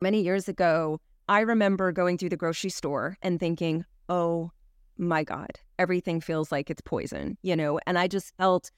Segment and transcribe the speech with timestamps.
[0.00, 4.52] Many years ago, I remember going through the grocery store and thinking, oh
[4.96, 7.80] my God, everything feels like it's poison, you know?
[7.84, 8.70] And I just felt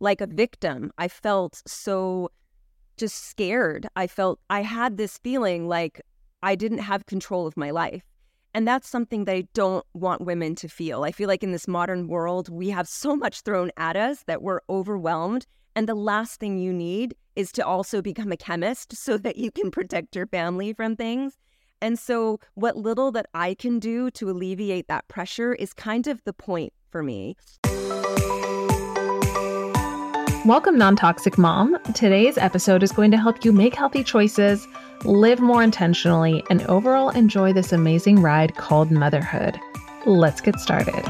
[0.00, 0.90] like a victim.
[0.96, 2.30] I felt so
[2.96, 3.86] just scared.
[3.94, 6.00] I felt I had this feeling like
[6.42, 8.04] I didn't have control of my life.
[8.54, 11.02] And that's something that I don't want women to feel.
[11.02, 14.42] I feel like in this modern world, we have so much thrown at us that
[14.42, 15.46] we're overwhelmed.
[15.76, 19.50] And the last thing you need is to also become a chemist so that you
[19.50, 21.36] can protect your family from things.
[21.82, 26.22] And so, what little that I can do to alleviate that pressure is kind of
[26.24, 27.36] the point for me.
[30.46, 31.76] Welcome, Non Toxic Mom.
[31.94, 34.66] Today's episode is going to help you make healthy choices,
[35.04, 39.58] live more intentionally, and overall enjoy this amazing ride called motherhood.
[40.06, 41.04] Let's get started.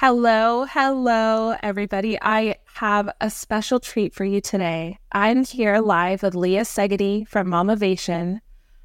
[0.00, 2.16] Hello, hello, everybody.
[2.22, 4.96] I have a special treat for you today.
[5.10, 8.38] I'm here live with Leah Segedie from Mamavation,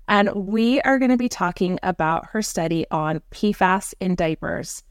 [0.08, 4.82] and we are going to be talking about her study on PFAS in diapers.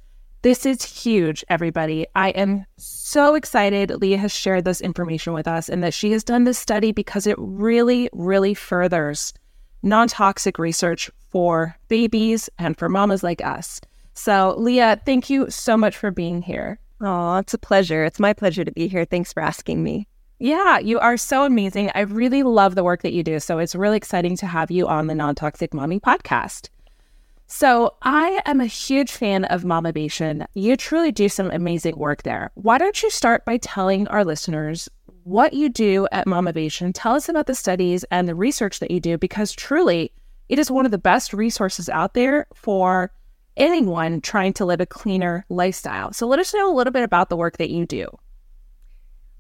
[0.43, 2.07] This is huge, everybody.
[2.15, 6.23] I am so excited Leah has shared this information with us and that she has
[6.23, 9.35] done this study because it really, really furthers
[9.83, 13.81] non toxic research for babies and for mamas like us.
[14.15, 16.79] So, Leah, thank you so much for being here.
[17.01, 18.05] Oh, it's a pleasure.
[18.05, 19.05] It's my pleasure to be here.
[19.05, 20.07] Thanks for asking me.
[20.39, 21.91] Yeah, you are so amazing.
[21.95, 23.41] I really love the work that you do.
[23.41, 26.69] So, it's really exciting to have you on the Non Toxic Mommy podcast.
[27.47, 30.47] So, I am a huge fan of Mamavation.
[30.55, 32.51] You truly do some amazing work there.
[32.55, 34.89] Why don't you start by telling our listeners
[35.25, 36.93] what you do at Mamavation?
[36.95, 40.13] Tell us about the studies and the research that you do because truly
[40.49, 43.13] it is one of the best resources out there for
[43.57, 46.13] anyone trying to live a cleaner lifestyle.
[46.13, 48.09] So, let us know a little bit about the work that you do.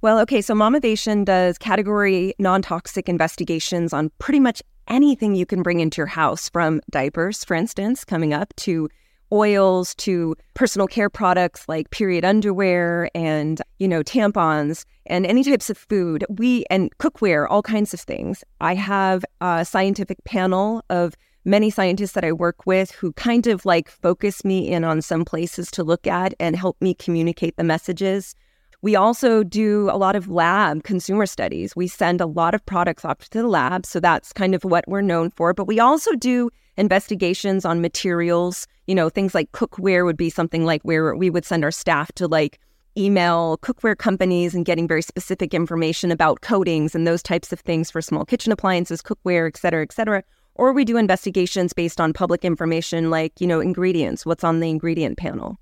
[0.02, 5.62] Well, okay, so Mamavation does category non toxic investigations on pretty much anything you can
[5.62, 8.88] bring into your house from diapers, for instance, coming up to
[9.32, 15.70] oils to personal care products like period underwear and you know tampons and any types
[15.70, 21.14] of food we and cookware all kinds of things i have a scientific panel of
[21.44, 25.24] many scientists that i work with who kind of like focus me in on some
[25.24, 28.34] places to look at and help me communicate the messages
[28.82, 31.76] we also do a lot of lab consumer studies.
[31.76, 33.86] We send a lot of products off to the lab.
[33.86, 35.54] So that's kind of what we're known for.
[35.54, 38.66] But we also do investigations on materials.
[38.88, 42.10] You know, things like cookware would be something like where we would send our staff
[42.16, 42.58] to like
[42.98, 47.88] email cookware companies and getting very specific information about coatings and those types of things
[47.88, 50.24] for small kitchen appliances, cookware, et cetera, et cetera.
[50.54, 54.68] Or we do investigations based on public information like, you know, ingredients, what's on the
[54.68, 55.58] ingredient panel.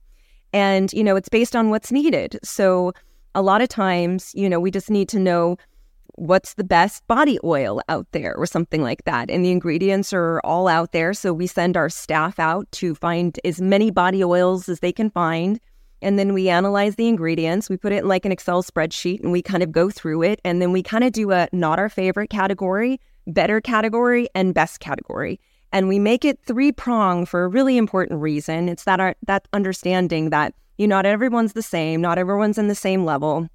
[0.52, 2.38] And, you know, it's based on what's needed.
[2.42, 2.92] So
[3.34, 5.56] a lot of times, you know, we just need to know
[6.16, 9.30] what's the best body oil out there or something like that.
[9.30, 11.14] And the ingredients are all out there.
[11.14, 15.10] So we send our staff out to find as many body oils as they can
[15.10, 15.60] find.
[16.02, 17.70] And then we analyze the ingredients.
[17.70, 20.40] We put it in like an Excel spreadsheet and we kind of go through it.
[20.44, 23.00] And then we kind of do a not our favorite category,
[23.32, 25.40] better category, and best category.
[25.72, 28.68] And we make it three prong for a really important reason.
[28.68, 32.68] It's that our, that understanding that you know, not everyone's the same, not everyone's in
[32.68, 33.46] the same level.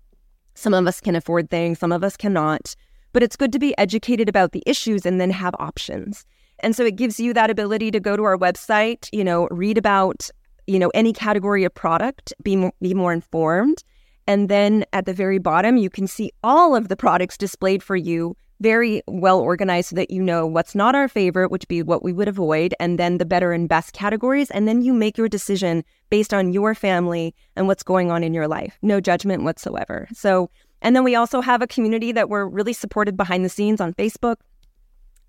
[0.53, 2.75] Some of us can afford things, some of us cannot.
[3.13, 6.23] But it's good to be educated about the issues and then have options.
[6.59, 9.75] And so it gives you that ability to go to our website, you know, read
[9.75, 10.29] about,
[10.67, 13.83] you know, any category of product, be more, be more informed.
[14.27, 17.95] And then at the very bottom, you can see all of the products displayed for
[17.95, 22.01] you very well organized so that you know what's not our favorite, which be what
[22.01, 24.49] we would avoid, and then the better and best categories.
[24.49, 28.33] And then you make your decision based on your family and what's going on in
[28.33, 28.75] your life.
[28.81, 30.07] No judgment whatsoever.
[30.13, 30.49] So,
[30.81, 33.93] and then we also have a community that we're really supported behind the scenes on
[33.93, 34.37] Facebook.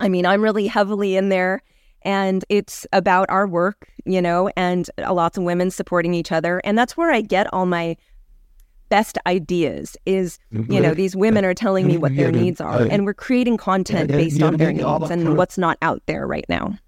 [0.00, 1.60] I mean, I'm really heavily in there
[2.00, 6.62] and it's about our work, you know, and lots of women supporting each other.
[6.64, 7.98] And that's where I get all my
[8.88, 13.04] best ideas is you know these women are telling me what their needs are and
[13.04, 16.78] we're creating content based on their needs and what's not out there right now.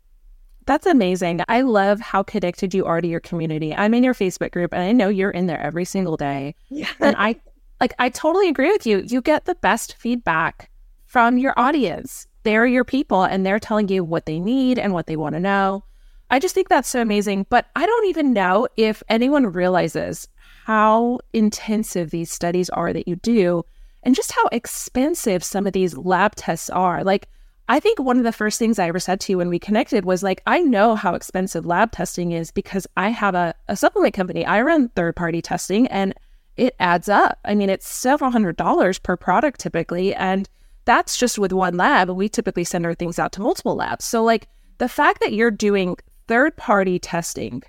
[0.66, 1.40] That's amazing.
[1.48, 3.74] I love how connected you are to your community.
[3.74, 6.54] I'm in your facebook group and i know you're in there every single day.
[6.68, 6.90] Yeah.
[7.00, 7.36] and i
[7.80, 9.02] like i totally agree with you.
[9.06, 10.70] You get the best feedback
[11.06, 12.26] from your audience.
[12.44, 15.40] They're your people and they're telling you what they need and what they want to
[15.40, 15.84] know.
[16.30, 17.46] I just think that's so amazing.
[17.48, 20.28] But I don't even know if anyone realizes
[20.68, 23.64] how intensive these studies are that you do
[24.02, 27.02] and just how expensive some of these lab tests are.
[27.02, 27.26] Like,
[27.70, 30.04] I think one of the first things I ever said to you when we connected
[30.04, 34.12] was like, I know how expensive lab testing is because I have a, a supplement
[34.12, 34.44] company.
[34.44, 36.12] I run third party testing and
[36.58, 37.38] it adds up.
[37.46, 40.14] I mean, it's several hundred dollars per product typically.
[40.14, 40.50] And
[40.84, 42.10] that's just with one lab.
[42.10, 44.04] We typically send our things out to multiple labs.
[44.04, 47.62] So, like, the fact that you're doing third party testing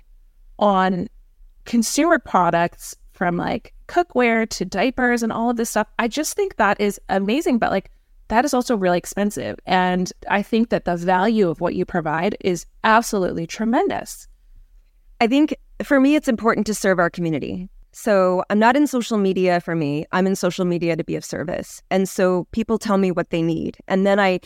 [0.58, 1.08] on
[1.70, 6.56] consumer products from like cookware to diapers and all of this stuff, I just think
[6.56, 7.58] that is amazing.
[7.58, 7.92] But, like,
[8.26, 9.56] that is also really expensive.
[9.66, 14.26] And I think that the value of what you provide is absolutely tremendous.
[15.20, 17.68] I think for me, it's important to serve our community.
[17.92, 20.06] So I'm not in social media for me.
[20.10, 21.82] I'm in social media to be of service.
[21.88, 23.78] And so people tell me what they need.
[23.86, 24.40] And then I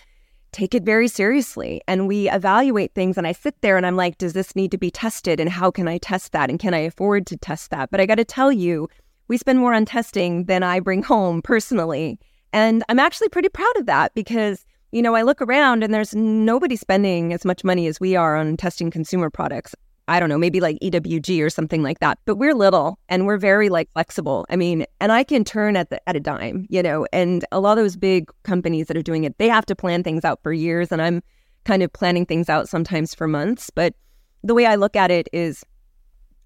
[0.54, 3.18] take it very seriously and we evaluate things.
[3.18, 5.40] And I sit there and I'm like, does this need to be tested?
[5.40, 6.48] And how can I test that?
[6.48, 7.90] And can I afford to test that?
[7.90, 8.88] But I got to tell you,
[9.28, 12.18] we spend more on testing than I bring home personally.
[12.52, 16.14] And I'm actually pretty proud of that because, you know, I look around and there's
[16.14, 19.74] nobody spending as much money as we are on testing consumer products.
[20.06, 22.18] I don't know, maybe like EWG or something like that.
[22.24, 24.44] But we're little and we're very like flexible.
[24.50, 27.60] I mean, and I can turn at the at a dime, you know, and a
[27.60, 30.42] lot of those big companies that are doing it, they have to plan things out
[30.42, 31.22] for years and I'm
[31.64, 33.70] kind of planning things out sometimes for months.
[33.70, 33.94] But
[34.42, 35.64] the way I look at it is,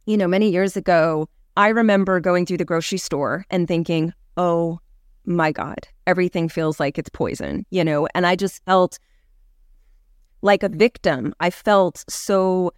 [0.07, 4.79] you know, many years ago, I remember going through the grocery store and thinking, oh
[5.25, 9.01] my God, everything feels like it's poison, you know, and I just felt
[10.41, 11.35] like a victim.
[11.41, 12.73] I felt so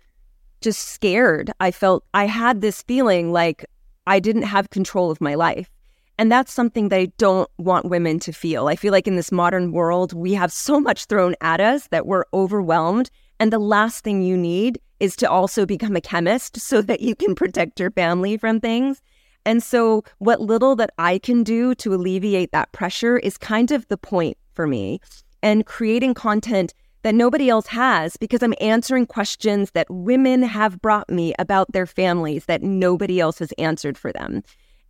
[0.61, 1.51] just scared.
[1.61, 3.65] I felt I had this feeling like
[4.07, 5.71] I didn't have control of my life.
[6.19, 8.69] And that's something that I don't want women to feel.
[8.69, 12.07] I feel like in this modern world, we have so much thrown at us that
[12.07, 13.11] we're overwhelmed.
[13.39, 17.15] And the last thing you need is to also become a chemist so that you
[17.15, 19.01] can protect your family from things.
[19.47, 23.89] And so, what little that I can do to alleviate that pressure is kind of
[23.89, 25.01] the point for me.
[25.43, 31.09] And creating content that nobody else has because I'm answering questions that women have brought
[31.09, 34.43] me about their families that nobody else has answered for them.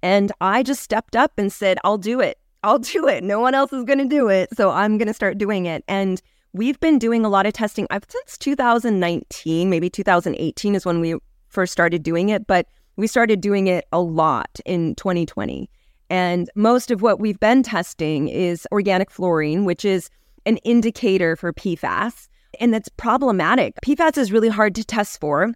[0.03, 2.39] And I just stepped up and said, I'll do it.
[2.62, 3.25] I'll do it.
[3.25, 4.55] No one else is going to do it.
[4.57, 5.85] So I'm going to start doing it.
[5.89, 6.21] And
[6.53, 11.17] we've been doing a lot of testing I've, since 2019, maybe 2018 is when we
[11.49, 12.67] first started doing it, but
[12.97, 15.71] we started doing it a lot in 2020.
[16.11, 20.11] And most of what we've been testing is organic fluorine, which is
[20.47, 22.29] an indicator for PFAS,
[22.59, 23.75] and that's problematic.
[23.85, 25.53] PFAS is really hard to test for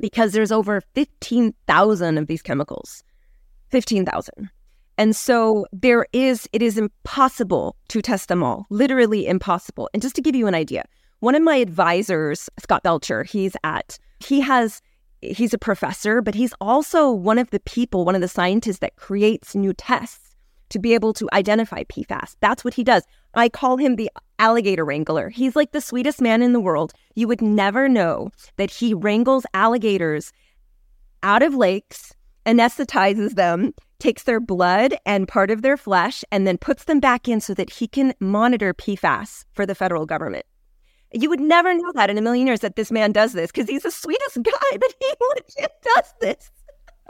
[0.00, 3.02] because there's over 15,000 of these chemicals.
[3.70, 4.50] 15,000.
[4.96, 9.88] And so there is, it is impossible to test them all, literally impossible.
[9.92, 10.84] And just to give you an idea,
[11.20, 14.82] one of my advisors, Scott Belcher, he's at, he has,
[15.20, 18.96] he's a professor, but he's also one of the people, one of the scientists that
[18.96, 20.27] creates new tests
[20.70, 22.36] to be able to identify PFAS.
[22.40, 23.02] That's what he does.
[23.34, 25.28] I call him the alligator wrangler.
[25.28, 26.92] He's like the sweetest man in the world.
[27.14, 30.32] You would never know that he wrangles alligators
[31.22, 32.14] out of lakes,
[32.46, 37.28] anesthetizes them, takes their blood and part of their flesh, and then puts them back
[37.28, 40.46] in so that he can monitor PFAS for the federal government.
[41.12, 43.68] You would never know that in a million years that this man does this because
[43.68, 46.50] he's the sweetest guy, but he legit does this.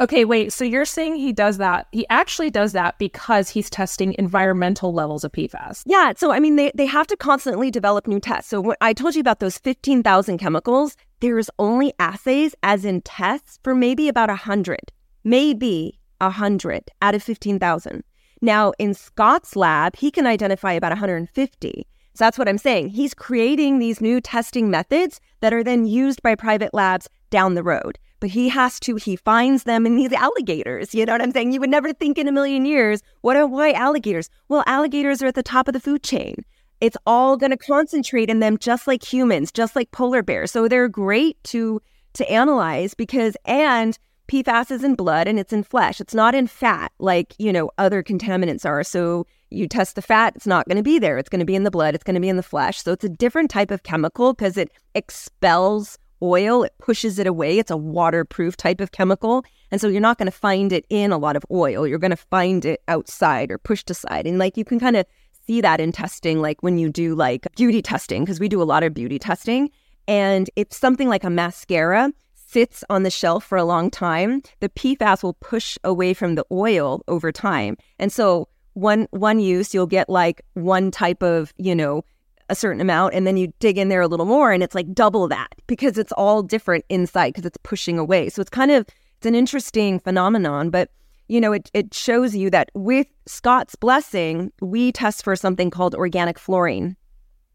[0.01, 0.53] Okay, wait.
[0.53, 1.89] So you're saying he does that?
[1.91, 5.83] He actually does that because he's testing environmental levels of PFAS.
[5.87, 6.13] Yeah.
[6.17, 8.51] So I mean, they they have to constantly develop new tests.
[8.51, 13.59] So I told you about those fifteen thousand chemicals, there's only assays, as in tests,
[13.65, 14.93] for maybe about hundred,
[15.25, 18.05] maybe hundred out of fifteen thousand.
[18.41, 21.87] Now in Scott's lab, he can identify about 150.
[22.15, 22.91] So that's what I'm saying.
[22.91, 27.63] He's creating these new testing methods that are then used by private labs down the
[27.65, 30.95] road but he has to, he finds them in these alligators.
[30.95, 31.53] You know what I'm saying?
[31.53, 34.31] You would never think in a million years, what are, why alligators?
[34.49, 36.45] Well, alligators are at the top of the food chain.
[36.81, 40.53] It's all going to concentrate in them just like humans, just like polar bears.
[40.53, 41.81] So they're great to
[42.15, 43.99] to analyze because and
[44.29, 46.01] PFAS is in blood and it's in flesh.
[46.01, 48.85] It's not in fat like, you know, other contaminants are.
[48.85, 51.17] So you test the fat, it's not going to be there.
[51.17, 52.83] It's going to be in the blood, it's going to be in the flesh.
[52.83, 57.59] So it's a different type of chemical because it expels oil, it pushes it away.
[57.59, 59.45] It's a waterproof type of chemical.
[59.71, 61.87] And so you're not going to find it in a lot of oil.
[61.87, 64.27] You're going to find it outside or pushed aside.
[64.27, 65.07] And like you can kind of
[65.47, 68.65] see that in testing, like when you do like beauty testing, because we do a
[68.65, 69.71] lot of beauty testing.
[70.07, 74.71] And if something like a mascara sits on the shelf for a long time, the
[74.71, 77.77] PFAS will push away from the oil over time.
[77.99, 82.05] And so one one use, you'll get like one type of, you know,
[82.49, 84.93] a certain amount and then you dig in there a little more and it's like
[84.93, 88.29] double that because it's all different inside because it's pushing away.
[88.29, 88.87] So it's kind of
[89.19, 90.91] it's an interesting phenomenon, but
[91.29, 95.95] you know, it it shows you that with Scott's blessing, we test for something called
[95.95, 96.97] organic fluorine.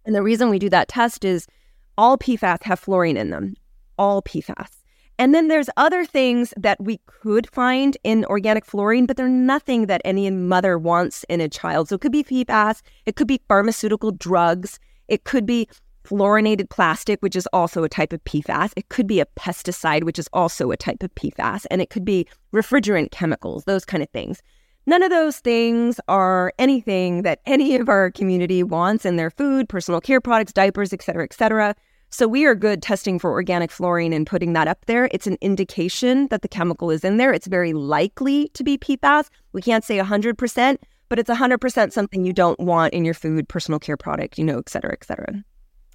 [0.06, 1.48] And the reason we do that test is
[1.98, 3.56] all PFAS have fluorine in them.
[3.98, 4.83] All PFAS.
[5.20, 9.86] And then there's other things that we could find in organic fluorine, but they're nothing
[9.86, 11.90] that any mother wants in a child.
[11.90, 15.68] So it could be PFAS, it could be pharmaceutical drugs, it could be
[16.04, 18.74] fluorinated plastic, which is also a type of PFAS.
[18.76, 21.66] It could be a pesticide, which is also a type of PFAS.
[21.72, 24.42] And it could be refrigerant chemicals, those kind of things.
[24.86, 29.70] None of those things are anything that any of our community wants in their food,
[29.70, 31.74] personal care products, diapers, et cetera, et cetera.
[32.14, 35.10] So we are good testing for organic fluorine and putting that up there.
[35.12, 37.34] It's an indication that the chemical is in there.
[37.34, 39.30] It's very likely to be PFAS.
[39.52, 40.78] We can't say 100%,
[41.10, 44.60] but it's 100% something you don't want in your food, personal care product, you know,
[44.60, 45.44] et cetera, et cetera.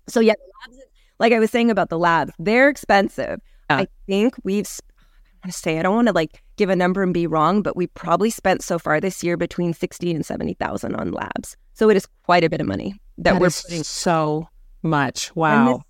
[0.08, 0.34] So yeah,
[0.66, 0.82] labs,
[1.20, 3.40] like I was saying about the labs, they're expensive.
[3.70, 7.04] I think we've, I want to say, I don't want to like give a number
[7.04, 10.96] and be wrong, but we probably spent so far this year between 60 and 70,000
[10.96, 11.56] on labs.
[11.74, 13.84] So it is quite a bit of money that, that we're putting.
[13.84, 14.48] So
[14.82, 15.36] much.
[15.36, 15.84] Wow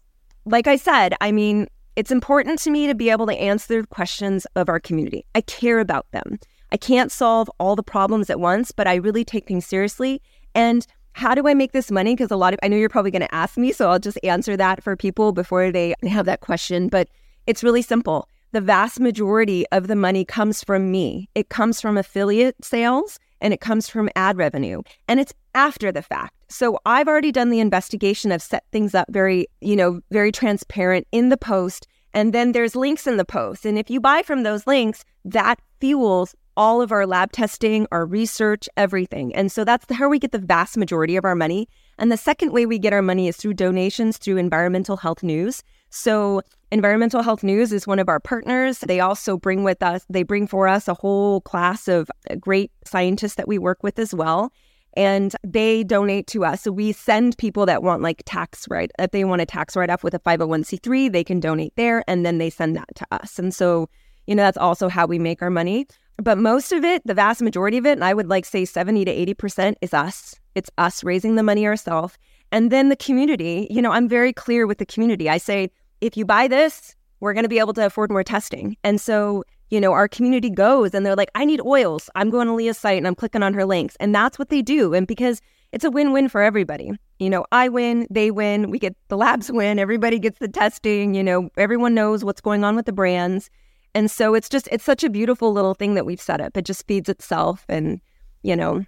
[0.51, 3.87] like I said, I mean, it's important to me to be able to answer the
[3.89, 5.25] questions of our community.
[5.35, 6.39] I care about them.
[6.71, 10.23] I can't solve all the problems at once, but I really take things seriously.
[10.55, 12.15] And how do I make this money?
[12.15, 14.19] Because a lot of, I know you're probably going to ask me, so I'll just
[14.23, 16.89] answer that for people before they have that question.
[16.89, 17.09] But
[17.47, 18.29] it's really simple.
[18.53, 23.53] The vast majority of the money comes from me, it comes from affiliate sales and
[23.53, 24.83] it comes from ad revenue.
[25.09, 26.38] And it's after the fact.
[26.49, 28.33] So I've already done the investigation.
[28.33, 31.87] I've set things up very, you know, very transparent in the post.
[32.15, 33.67] And then there's links in the post.
[33.67, 38.05] And if you buy from those links, that fuels all of our lab testing, our
[38.05, 39.33] research, everything.
[39.35, 41.69] And so that's how we get the vast majority of our money.
[41.99, 45.63] And the second way we get our money is through donations through Environmental Health News.
[45.91, 48.81] So Environmental Health News is one of our partners.
[48.81, 53.35] They also bring with us, they bring for us a whole class of great scientists
[53.37, 54.51] that we work with as well
[54.95, 56.63] and they donate to us.
[56.63, 59.91] So we send people that want like tax write if they want a tax write
[59.91, 63.39] off with a 501c3, they can donate there and then they send that to us.
[63.39, 63.89] And so,
[64.27, 65.87] you know, that's also how we make our money.
[66.17, 69.05] But most of it, the vast majority of it, and I would like say 70
[69.05, 70.35] to 80% is us.
[70.55, 72.19] It's us raising the money ourselves.
[72.51, 75.31] And then the community, you know, I'm very clear with the community.
[75.31, 78.77] I say, if you buy this, we're going to be able to afford more testing.
[78.83, 82.09] And so you know, our community goes and they're like, I need oils.
[82.15, 83.97] I'm going to Leah's site and I'm clicking on her links.
[84.01, 84.95] And that's what they do.
[84.95, 85.41] And because
[85.73, 86.93] it's a win win for everybody.
[87.19, 91.15] You know, I win, they win, we get the labs win, everybody gets the testing,
[91.15, 93.51] you know, everyone knows what's going on with the brands.
[93.95, 96.57] And so it's just, it's such a beautiful little thing that we've set up.
[96.57, 97.65] It just feeds itself.
[97.69, 98.01] And,
[98.43, 98.85] you know,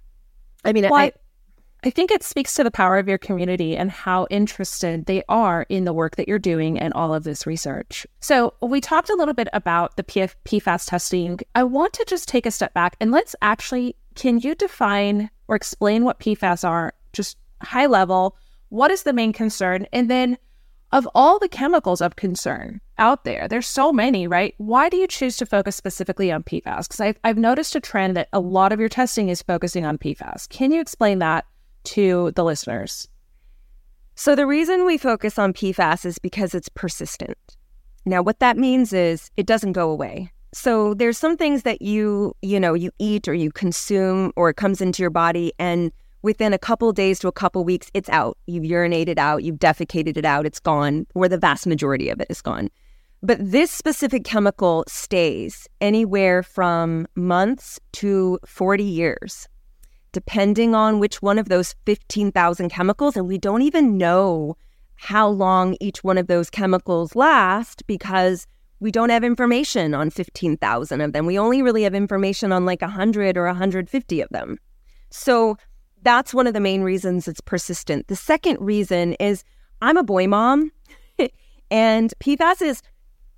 [0.63, 1.13] I mean, well, I, I
[1.89, 5.83] think it speaks to the power of your community and how interested they are in
[5.83, 8.05] the work that you're doing and all of this research.
[8.19, 11.39] So, we talked a little bit about the PF- PFAS testing.
[11.55, 15.55] I want to just take a step back and let's actually, can you define or
[15.55, 18.37] explain what PFAS are, just high level?
[18.69, 19.87] What is the main concern?
[19.91, 20.37] And then,
[20.91, 24.53] of all the chemicals of concern out there, there's so many, right?
[24.57, 26.87] Why do you choose to focus specifically on PFAS?
[26.87, 29.97] Because I've, I've noticed a trend that a lot of your testing is focusing on
[29.97, 30.49] PFAS.
[30.49, 31.45] Can you explain that
[31.85, 33.07] to the listeners?
[34.15, 37.37] So, the reason we focus on PFAS is because it's persistent.
[38.05, 40.31] Now, what that means is it doesn't go away.
[40.53, 44.57] So, there's some things that you, you know, you eat or you consume or it
[44.57, 48.37] comes into your body and within a couple days to a couple weeks it's out.
[48.47, 52.27] You've urinated out, you've defecated it out, it's gone, or the vast majority of it
[52.29, 52.69] is gone.
[53.23, 59.47] But this specific chemical stays anywhere from months to 40 years
[60.11, 63.15] depending on which one of those 15,000 chemicals.
[63.15, 64.55] And we don't even know
[64.95, 68.45] how long each one of those chemicals last because
[68.79, 71.25] we don't have information on 15,000 of them.
[71.25, 74.57] We only really have information on like 100 or 150 of them.
[75.09, 75.57] So
[76.01, 78.07] that's one of the main reasons it's persistent.
[78.07, 79.43] The second reason is
[79.81, 80.71] I'm a boy mom,
[81.71, 82.81] and PFAS is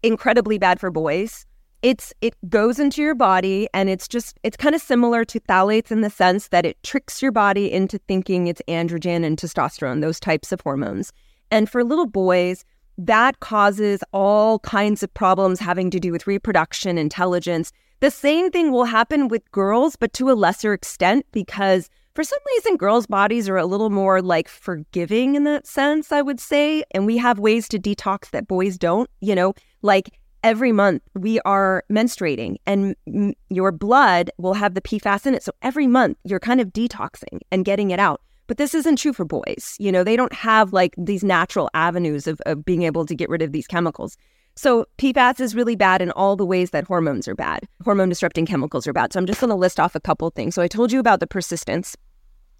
[0.01, 1.45] incredibly bad for boys
[1.83, 5.91] it's it goes into your body and it's just it's kind of similar to phthalates
[5.91, 10.19] in the sense that it tricks your body into thinking it's androgen and testosterone those
[10.19, 11.11] types of hormones.
[11.51, 12.65] And for little boys
[12.97, 17.71] that causes all kinds of problems having to do with reproduction intelligence.
[18.01, 22.39] The same thing will happen with girls but to a lesser extent because for some
[22.55, 26.83] reason girls bodies are a little more like forgiving in that sense i would say.
[26.91, 29.53] And we have ways to detox that boys don't you know?
[29.81, 30.11] Like
[30.43, 35.43] every month we are menstruating and m- your blood will have the PFAS in it.
[35.43, 38.21] So every month you're kind of detoxing and getting it out.
[38.47, 39.75] But this isn't true for boys.
[39.79, 43.29] You know, they don't have like these natural avenues of, of being able to get
[43.29, 44.17] rid of these chemicals.
[44.55, 47.67] So PFAS is really bad in all the ways that hormones are bad.
[47.83, 49.13] Hormone disrupting chemicals are bad.
[49.13, 50.53] So I'm just going to list off a couple things.
[50.53, 51.95] So I told you about the persistence.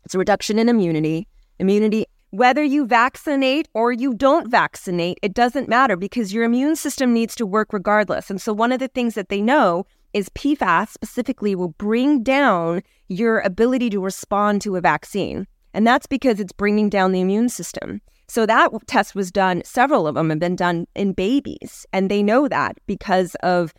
[0.05, 1.27] It's a reduction in immunity.
[1.59, 7.13] Immunity whether you vaccinate or you don't vaccinate, it doesn't matter because your immune system
[7.13, 8.31] needs to work regardless.
[8.31, 12.81] And so, one of the things that they know is PFAS specifically will bring down
[13.07, 15.45] your ability to respond to a vaccine.
[15.75, 18.01] And that's because it's bringing down the immune system.
[18.27, 21.85] So, that test was done, several of them have been done in babies.
[21.93, 23.75] And they know that because of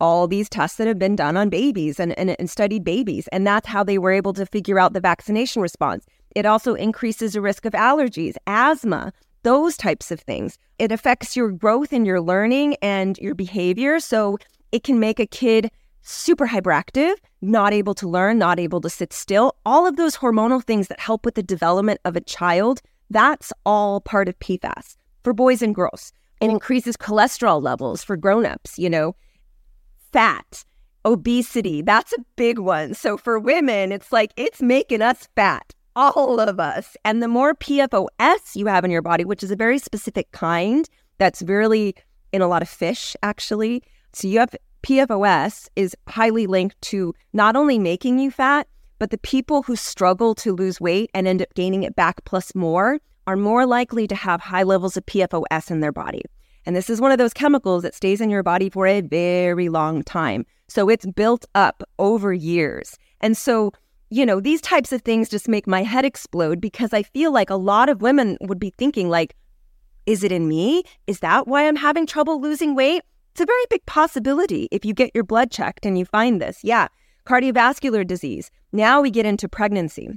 [0.00, 3.26] all these tests that have been done on babies and, and, and studied babies.
[3.28, 6.04] And that's how they were able to figure out the vaccination response.
[6.36, 10.58] It also increases the risk of allergies, asthma, those types of things.
[10.78, 14.00] It affects your growth and your learning and your behavior.
[14.00, 14.36] So
[14.70, 15.70] it can make a kid
[16.02, 19.56] super hyperactive, not able to learn, not able to sit still.
[19.64, 24.02] All of those hormonal things that help with the development of a child, that's all
[24.02, 26.12] part of PFAS for boys and girls.
[26.42, 29.16] It increases cholesterol levels for grown-ups, you know,
[30.12, 30.66] fat,
[31.06, 32.92] obesity, that's a big one.
[32.92, 36.96] So for women, it's like it's making us fat all of us.
[37.04, 40.88] And the more PFOS you have in your body, which is a very specific kind
[41.18, 41.96] that's really
[42.32, 43.82] in a lot of fish, actually.
[44.12, 49.18] So you have PFOS is highly linked to not only making you fat, but the
[49.18, 53.36] people who struggle to lose weight and end up gaining it back plus more are
[53.36, 56.22] more likely to have high levels of PFOS in their body.
[56.64, 59.68] And this is one of those chemicals that stays in your body for a very
[59.68, 60.46] long time.
[60.68, 62.96] So it's built up over years.
[63.20, 63.72] And so
[64.10, 67.50] you know, these types of things just make my head explode because I feel like
[67.50, 69.34] a lot of women would be thinking like,
[70.06, 70.84] is it in me?
[71.06, 73.02] Is that why I'm having trouble losing weight?
[73.32, 76.60] It's a very big possibility if you get your blood checked and you find this.
[76.62, 76.88] Yeah,
[77.26, 78.50] cardiovascular disease.
[78.72, 80.08] Now we get into pregnancy.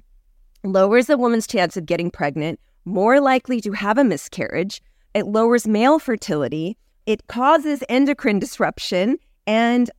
[0.64, 4.82] Lowers a woman's chance of getting pregnant, more likely to have a miscarriage.
[5.14, 6.78] It lowers male fertility.
[7.08, 9.18] It causes endocrine disruption
[9.48, 9.90] and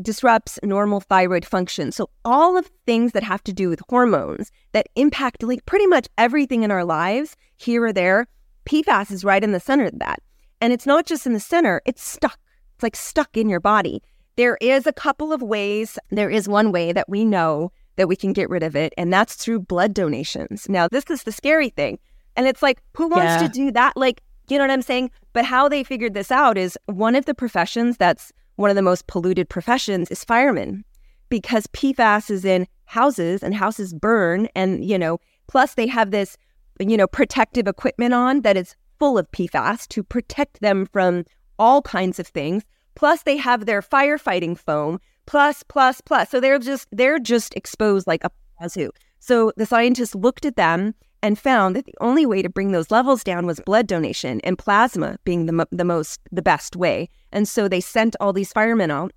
[0.00, 1.92] disrupts normal thyroid function.
[1.92, 6.08] So, all of things that have to do with hormones that impact like pretty much
[6.16, 8.26] everything in our lives, here or there,
[8.66, 10.20] PFAS is right in the center of that.
[10.60, 12.38] And it's not just in the center, it's stuck.
[12.74, 14.02] It's like stuck in your body.
[14.36, 15.98] There is a couple of ways.
[16.10, 19.12] There is one way that we know that we can get rid of it, and
[19.12, 20.68] that's through blood donations.
[20.68, 21.98] Now, this is the scary thing.
[22.36, 23.42] And it's like, who wants yeah.
[23.42, 23.96] to do that?
[23.96, 25.10] Like, you know what I'm saying?
[25.32, 28.82] But how they figured this out is one of the professions that's one of the
[28.82, 30.84] most polluted professions is firemen
[31.28, 34.48] because PFAS is in houses and houses burn.
[34.56, 36.36] And, you know, plus they have this,
[36.80, 41.24] you know, protective equipment on that is full of PFAS to protect them from
[41.60, 42.64] all kinds of things.
[42.96, 46.28] Plus they have their firefighting foam, plus, plus, plus.
[46.28, 48.90] So they're just, they're just exposed like a wazoo.
[49.20, 52.90] So the scientists looked at them and found that the only way to bring those
[52.90, 57.46] levels down was blood donation and plasma being the, the most the best way and
[57.46, 59.12] so they sent all these firemen out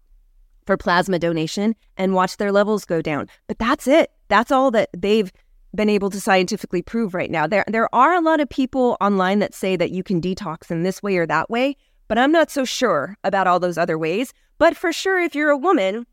[0.65, 3.27] for plasma donation and watched their levels go down.
[3.47, 4.11] But that's it.
[4.27, 5.31] That's all that they've
[5.75, 7.47] been able to scientifically prove right now.
[7.47, 10.83] There there are a lot of people online that say that you can detox in
[10.83, 14.33] this way or that way but i'm not so sure about all those other ways.
[14.57, 16.05] But for sure if you're a woman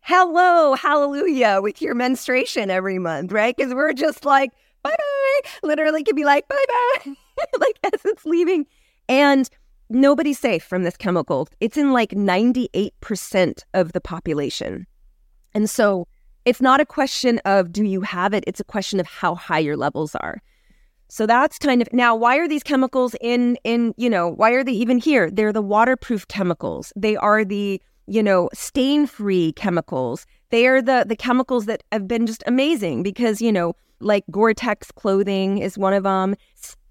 [0.00, 3.56] hello hallelujah with your menstruation every month right?
[3.56, 4.50] Because we're just like
[4.84, 5.50] bye bye.
[5.62, 7.14] Literally could be like, bye bye,
[7.58, 8.66] like as it's leaving.
[9.08, 9.50] And
[9.90, 11.48] nobody's safe from this chemical.
[11.60, 14.86] It's in like 98% of the population.
[15.54, 16.06] And so
[16.44, 19.60] it's not a question of do you have it, it's a question of how high
[19.60, 20.42] your levels are.
[21.08, 24.64] So that's kind of now why are these chemicals in in you know why are
[24.64, 25.30] they even here?
[25.30, 26.92] They're the waterproof chemicals.
[26.96, 30.26] They are the you know stain-free chemicals.
[30.50, 34.90] They are the the chemicals that have been just amazing because you know like Gore-Tex
[34.92, 36.34] clothing is one of them.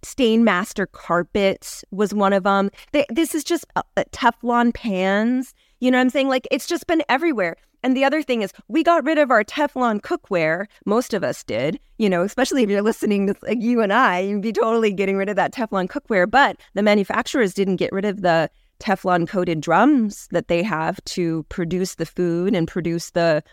[0.04, 2.70] Stainmaster carpets was one of them.
[2.92, 5.54] They, this is just uh, uh, Teflon pans.
[5.80, 6.30] You know what I'm saying?
[6.30, 7.58] Like it's just been everywhere.
[7.86, 10.68] And the other thing is, we got rid of our Teflon cookware.
[10.86, 14.20] Most of us did, you know, especially if you're listening to like you and I,
[14.20, 16.30] you'd be totally getting rid of that Teflon cookware.
[16.30, 21.44] But the manufacturers didn't get rid of the Teflon coated drums that they have to
[21.50, 23.44] produce the food and produce the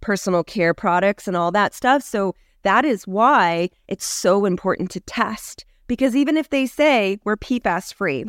[0.00, 2.02] personal care products and all that stuff.
[2.02, 5.64] So that is why it's so important to test.
[5.92, 8.24] Because even if they say we're PFAS free,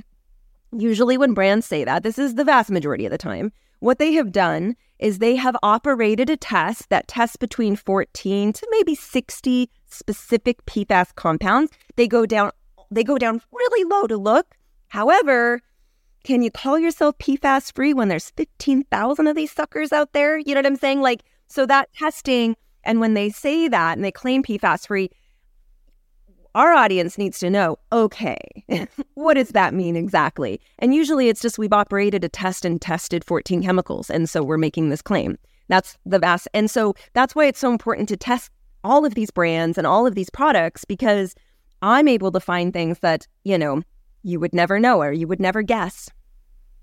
[0.74, 4.12] usually when brands say that, this is the vast majority of the time, what they
[4.16, 9.70] have done is they have operated a test that tests between 14 to maybe 60
[9.86, 11.72] specific PFAS compounds.
[11.96, 12.52] They go down
[12.92, 14.58] they go down really low to look.
[14.90, 15.62] However,
[16.26, 20.38] can you call yourself PFAS free when there's 15,000 of these suckers out there?
[20.38, 21.00] You know what I'm saying?
[21.00, 25.12] Like so that testing and when they say that and they claim PFAS free,
[26.56, 28.40] our audience needs to know okay,
[29.16, 30.62] what does that mean exactly?
[30.80, 34.10] And usually it's just we've operated a test and tested 14 chemicals.
[34.10, 35.38] And so we're making this claim.
[35.68, 36.48] That's the vast.
[36.54, 38.52] And so that's why it's so important to test
[38.84, 41.36] all of these brands and all of these products because
[41.82, 43.82] I'm able to find things that, you know,
[44.24, 46.10] you would never know or you would never guess.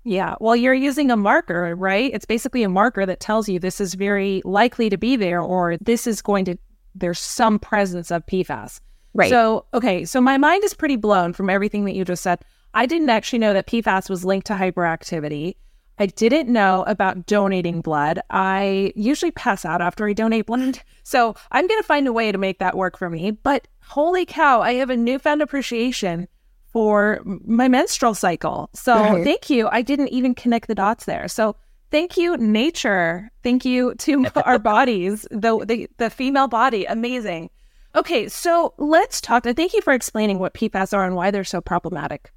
[0.03, 0.35] Yeah.
[0.39, 2.11] Well, you're using a marker, right?
[2.13, 5.77] It's basically a marker that tells you this is very likely to be there or
[5.77, 6.57] this is going to,
[6.95, 8.79] there's some presence of PFAS.
[9.13, 9.29] Right.
[9.29, 10.05] So, okay.
[10.05, 12.39] So my mind is pretty blown from everything that you just said.
[12.73, 15.55] I didn't actually know that PFAS was linked to hyperactivity.
[15.99, 18.21] I didn't know about donating blood.
[18.29, 20.81] I usually pass out after I donate blood.
[21.03, 23.31] So I'm going to find a way to make that work for me.
[23.31, 26.27] But holy cow, I have a newfound appreciation
[26.71, 28.69] for my menstrual cycle.
[28.73, 29.23] So right.
[29.23, 29.67] thank you.
[29.71, 31.27] I didn't even connect the dots there.
[31.27, 31.57] So
[31.89, 33.29] thank you, nature.
[33.43, 36.85] Thank you to our bodies, the, the, the female body.
[36.85, 37.49] Amazing.
[37.95, 39.43] Okay, so let's talk.
[39.43, 42.31] Thank you for explaining what PFAS are and why they're so problematic.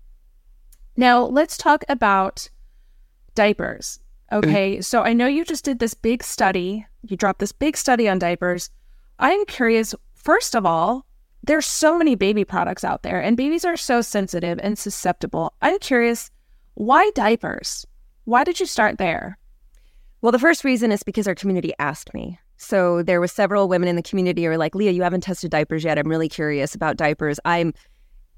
[0.96, 2.48] Now, let's talk about
[3.34, 4.00] diapers.
[4.32, 6.86] Okay, so I know you just did this big study.
[7.02, 8.70] You dropped this big study on diapers.
[9.18, 11.06] I'm curious, first of all,
[11.44, 15.54] there's so many baby products out there, and babies are so sensitive and susceptible.
[15.62, 16.30] I'm curious,
[16.74, 17.86] why diapers?
[18.24, 19.38] Why did you start there?
[20.20, 22.40] Well, the first reason is because our community asked me.
[22.56, 25.50] So there were several women in the community who were like, Leah, you haven't tested
[25.50, 25.98] diapers yet.
[25.98, 27.38] I'm really curious about diapers.
[27.44, 27.74] I'm,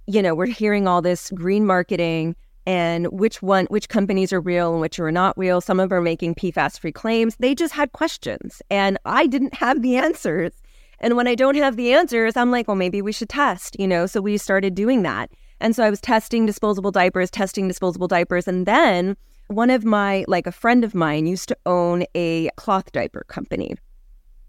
[0.07, 2.35] you know, we're hearing all this green marketing
[2.66, 5.61] and which one, which companies are real and which are not real.
[5.61, 7.37] Some of them are making PFAS free claims.
[7.37, 10.52] They just had questions and I didn't have the answers.
[10.98, 13.87] And when I don't have the answers, I'm like, well, maybe we should test, you
[13.87, 14.07] know?
[14.07, 15.31] So we started doing that.
[15.61, 18.48] And so I was testing disposable diapers, testing disposable diapers.
[18.48, 19.16] And then
[19.48, 23.76] one of my, like a friend of mine used to own a cloth diaper company.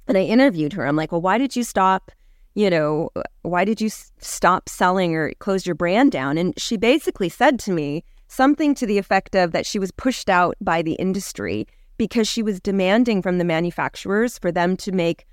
[0.07, 0.85] And I interviewed her.
[0.85, 2.11] I'm like, well, why did you stop?
[2.55, 3.09] You know,
[3.43, 6.37] why did you stop selling or close your brand down?
[6.37, 10.29] And she basically said to me something to the effect of that she was pushed
[10.29, 11.67] out by the industry
[11.97, 15.25] because she was demanding from the manufacturers for them to make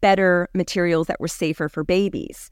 [0.00, 2.50] better materials that were safer for babies.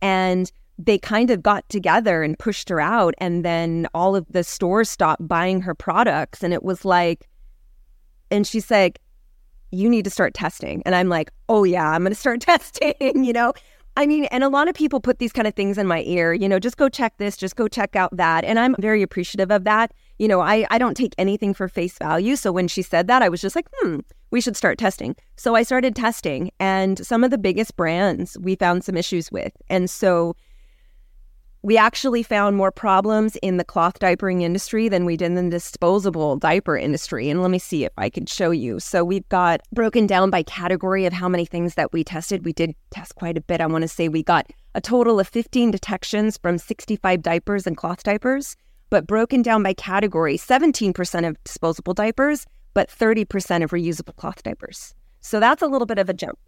[0.00, 3.14] And they kind of got together and pushed her out.
[3.18, 6.42] And then all of the stores stopped buying her products.
[6.42, 7.28] And it was like,
[8.30, 9.00] and she's like,
[9.74, 10.82] you need to start testing.
[10.86, 13.52] And I'm like, oh, yeah, I'm going to start testing, you know?
[13.96, 16.32] I mean, and a lot of people put these kind of things in my ear,
[16.32, 18.44] you know, just go check this, just go check out that.
[18.44, 19.92] And I'm very appreciative of that.
[20.18, 22.34] You know, I, I don't take anything for face value.
[22.34, 24.00] So when she said that, I was just like, hmm,
[24.32, 25.14] we should start testing.
[25.36, 29.52] So I started testing, and some of the biggest brands we found some issues with.
[29.68, 30.34] And so
[31.64, 35.48] we actually found more problems in the cloth diapering industry than we did in the
[35.48, 37.30] disposable diaper industry.
[37.30, 38.78] And let me see if I can show you.
[38.78, 42.44] So we've got broken down by category of how many things that we tested.
[42.44, 43.62] We did test quite a bit.
[43.62, 47.78] I want to say we got a total of 15 detections from 65 diapers and
[47.78, 48.56] cloth diapers,
[48.90, 54.94] but broken down by category 17% of disposable diapers, but 30% of reusable cloth diapers.
[55.22, 56.38] So that's a little bit of a jump.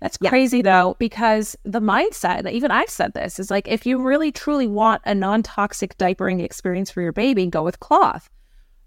[0.00, 0.28] That's yeah.
[0.28, 4.30] crazy though, because the mindset, and even I've said this, is like if you really
[4.30, 8.28] truly want a non toxic diapering experience for your baby, go with cloth.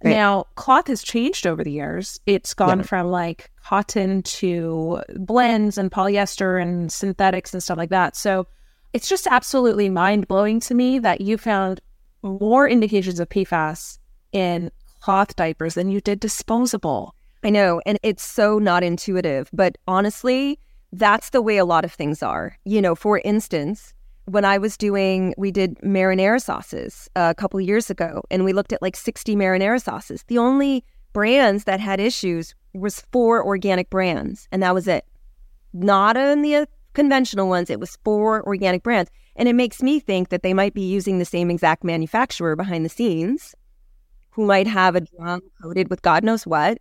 [0.04, 0.12] Right.
[0.12, 2.20] Now, cloth has changed over the years.
[2.28, 2.86] It's gone yeah.
[2.86, 8.16] from like cotton to blends and polyester and synthetics and stuff like that.
[8.16, 8.46] So
[8.94, 11.82] it's just absolutely mind blowing to me that you found
[12.22, 13.98] more indications of PFAS
[14.32, 17.16] in cloth diapers than you did disposable.
[17.44, 17.82] I know.
[17.86, 19.50] And it's so not intuitive.
[19.52, 20.60] But honestly,
[20.94, 22.58] that's the way a lot of things are.
[22.66, 23.94] You know, for instance,
[24.26, 28.74] when I was doing, we did marinara sauces a couple years ago, and we looked
[28.74, 30.24] at like 60 marinara sauces.
[30.28, 35.06] The only brands that had issues was four organic brands, and that was it.
[35.74, 39.12] Not in the uh, conventional ones, it was four organic brands.
[39.36, 42.84] And it makes me think that they might be using the same exact manufacturer behind
[42.84, 43.56] the scenes
[44.32, 46.80] who might have a drum coated with God knows what.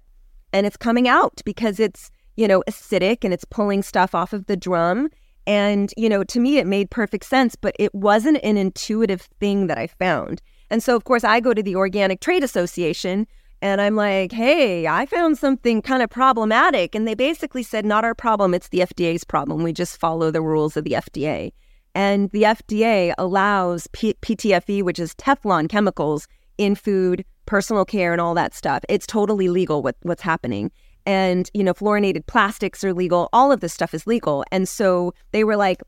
[0.52, 4.46] And it's coming out because it's you know, acidic and it's pulling stuff off of
[4.46, 5.08] the drum.
[5.46, 9.68] And, you know, to me, it made perfect sense, but it wasn't an intuitive thing
[9.68, 10.42] that I found.
[10.70, 13.26] And so, of course, I go to the Organic Trade Association
[13.62, 16.94] and I'm like, hey, I found something kind of problematic.
[16.94, 19.62] And they basically said, not our problem, it's the FDA's problem.
[19.62, 21.52] We just follow the rules of the FDA.
[21.94, 28.20] And the FDA allows P- PTFE, which is Teflon chemicals, in food, personal care, and
[28.20, 28.82] all that stuff.
[28.88, 30.70] It's totally legal what, what's happening
[31.06, 33.28] and you know fluorinated plastics are legal.
[33.32, 34.44] All of this stuff is legal.
[34.50, 35.80] And so they were like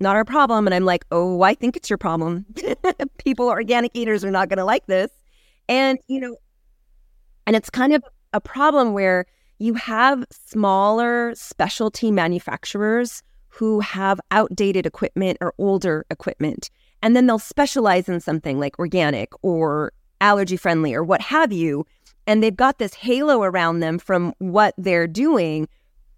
[0.00, 0.66] not our problem.
[0.66, 2.46] And i'm like oh i think it's your problem.
[3.18, 5.10] People organic eaters are not going to like this.
[5.68, 6.36] And you know
[7.46, 9.26] and it's kind of a problem where
[9.58, 16.70] you have smaller specialty manufacturers who have outdated equipment or older equipment
[17.02, 21.84] and then they'll specialize in something like organic or allergy friendly or what have you
[22.26, 25.68] and they've got this halo around them from what they're doing,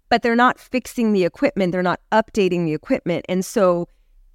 [0.09, 3.25] but they're not fixing the equipment, they're not updating the equipment.
[3.27, 3.87] And so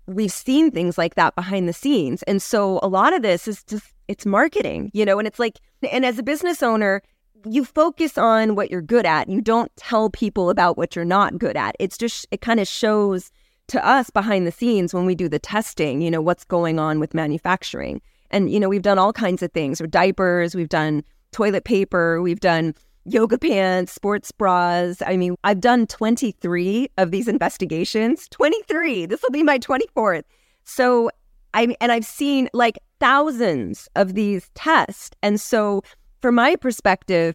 [0.06, 2.22] we've seen things like that behind the scenes.
[2.24, 5.60] And so a lot of this is just it's marketing, you know, and it's like
[5.90, 7.02] and as a business owner,
[7.46, 9.28] you focus on what you're good at.
[9.28, 11.76] You don't tell people about what you're not good at.
[11.78, 13.30] It's just it kind of shows
[13.68, 16.98] to us behind the scenes when we do the testing, you know, what's going on
[16.98, 18.02] with manufacturing.
[18.32, 19.80] And you know, we've done all kinds of things.
[19.80, 25.02] Or diapers, we've done toilet paper, we've done yoga pants, sports bras.
[25.06, 28.28] I mean, I've done 23 of these investigations.
[28.30, 29.06] 23.
[29.06, 30.24] This will be my 24th.
[30.64, 31.10] So
[31.54, 35.10] I and I've seen like thousands of these tests.
[35.22, 35.82] And so
[36.20, 37.34] from my perspective,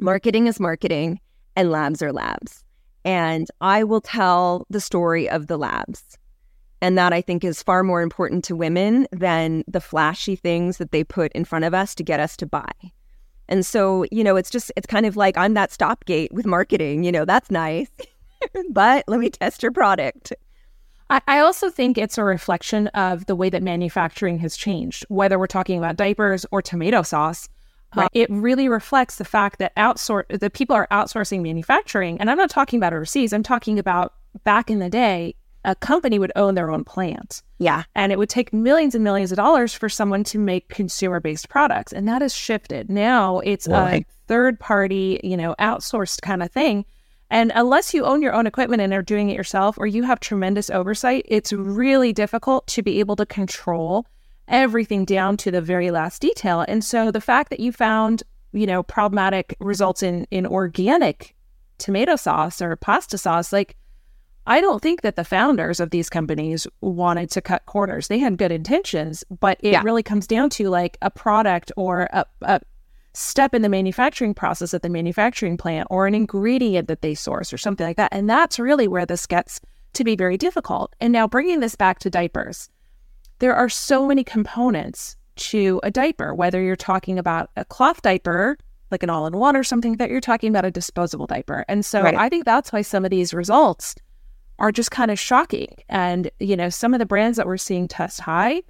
[0.00, 1.20] marketing is marketing
[1.56, 2.62] and labs are labs.
[3.04, 6.18] And I will tell the story of the labs.
[6.82, 10.92] And that I think is far more important to women than the flashy things that
[10.92, 12.70] they put in front of us to get us to buy.
[13.48, 17.04] And so, you know, it's just, it's kind of like I'm that stopgate with marketing,
[17.04, 17.88] you know, that's nice.
[18.70, 20.32] but let me test your product.
[21.08, 25.46] I also think it's a reflection of the way that manufacturing has changed, whether we're
[25.46, 27.48] talking about diapers or tomato sauce.
[27.96, 28.04] Uh, right.
[28.06, 32.36] Uh, it really reflects the fact that outsource the people are outsourcing manufacturing, and I'm
[32.36, 33.32] not talking about overseas.
[33.32, 37.42] I'm talking about back in the day, a company would own their own plant.
[37.58, 37.82] Yeah.
[37.94, 41.48] And it would take millions and millions of dollars for someone to make consumer based
[41.48, 41.92] products.
[41.92, 42.88] And that has shifted.
[42.88, 44.06] Now it's right.
[44.08, 46.86] a third party, you know, outsourced kind of thing.
[47.28, 50.20] And unless you own your own equipment and are doing it yourself or you have
[50.20, 54.06] tremendous oversight, it's really difficult to be able to control
[54.46, 56.64] everything down to the very last detail.
[56.68, 61.34] And so the fact that you found, you know, problematic results in in organic
[61.78, 63.76] tomato sauce or pasta sauce, like
[64.46, 68.08] I don't think that the founders of these companies wanted to cut corners.
[68.08, 69.82] They had good intentions, but it yeah.
[69.82, 72.60] really comes down to like a product or a, a,
[73.12, 77.50] step in the manufacturing process at the manufacturing plant or an ingredient that they source
[77.50, 78.12] or something like that.
[78.12, 79.58] And that's really where this gets
[79.94, 80.94] to be very difficult.
[81.00, 82.68] And now bringing this back to diapers,
[83.38, 88.58] there are so many components to a diaper, whether you're talking about a cloth diaper,
[88.90, 91.64] like an all in one or something, that you're talking about a disposable diaper.
[91.68, 92.14] And so right.
[92.14, 93.94] I think that's why some of these results
[94.58, 95.76] are just kind of shocking.
[95.88, 98.62] And, you know, some of the brands that we're seeing test high,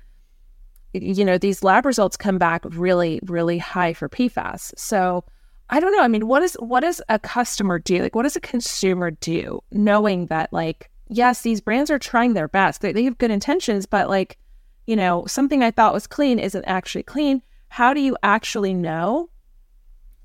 [0.92, 4.72] you know, these lab results come back really, really high for PFAS.
[4.78, 5.24] So
[5.68, 6.02] I don't know.
[6.02, 8.02] I mean, what is what does a customer do?
[8.02, 12.48] Like what does a consumer do knowing that like, yes, these brands are trying their
[12.48, 12.80] best.
[12.80, 14.38] They, they have good intentions, but like,
[14.86, 17.42] you know, something I thought was clean isn't actually clean.
[17.68, 19.28] How do you actually know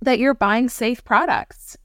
[0.02, 1.78] that you're buying safe products?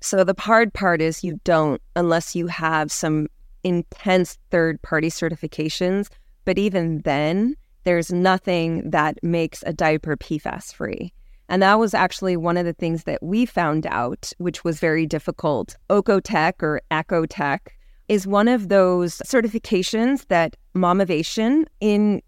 [0.00, 3.28] So the hard part is you don't unless you have some
[3.64, 6.08] intense third party certifications.
[6.44, 11.12] But even then, there's nothing that makes a diaper PFAS free.
[11.48, 15.06] And that was actually one of the things that we found out, which was very
[15.06, 15.76] difficult.
[15.88, 17.60] Oeko-Tech or Ecotech
[18.08, 22.22] is one of those certifications that Mamavation in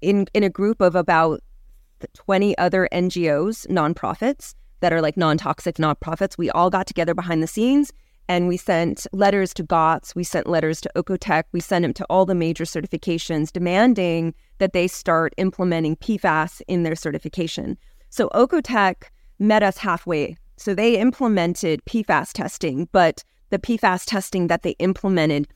[0.00, 1.40] in in a group of about
[2.14, 6.36] 20 other NGOs, nonprofits, that are like non toxic nonprofits.
[6.36, 7.90] We all got together behind the scenes
[8.28, 12.04] and we sent letters to GOTS, we sent letters to Oeko-Tech, we sent them to
[12.10, 17.78] all the major certifications demanding that they start implementing PFAS in their certification.
[18.10, 20.36] So Oeko-Tech met us halfway.
[20.58, 25.48] So they implemented PFAS testing, but the PFAS testing that they implemented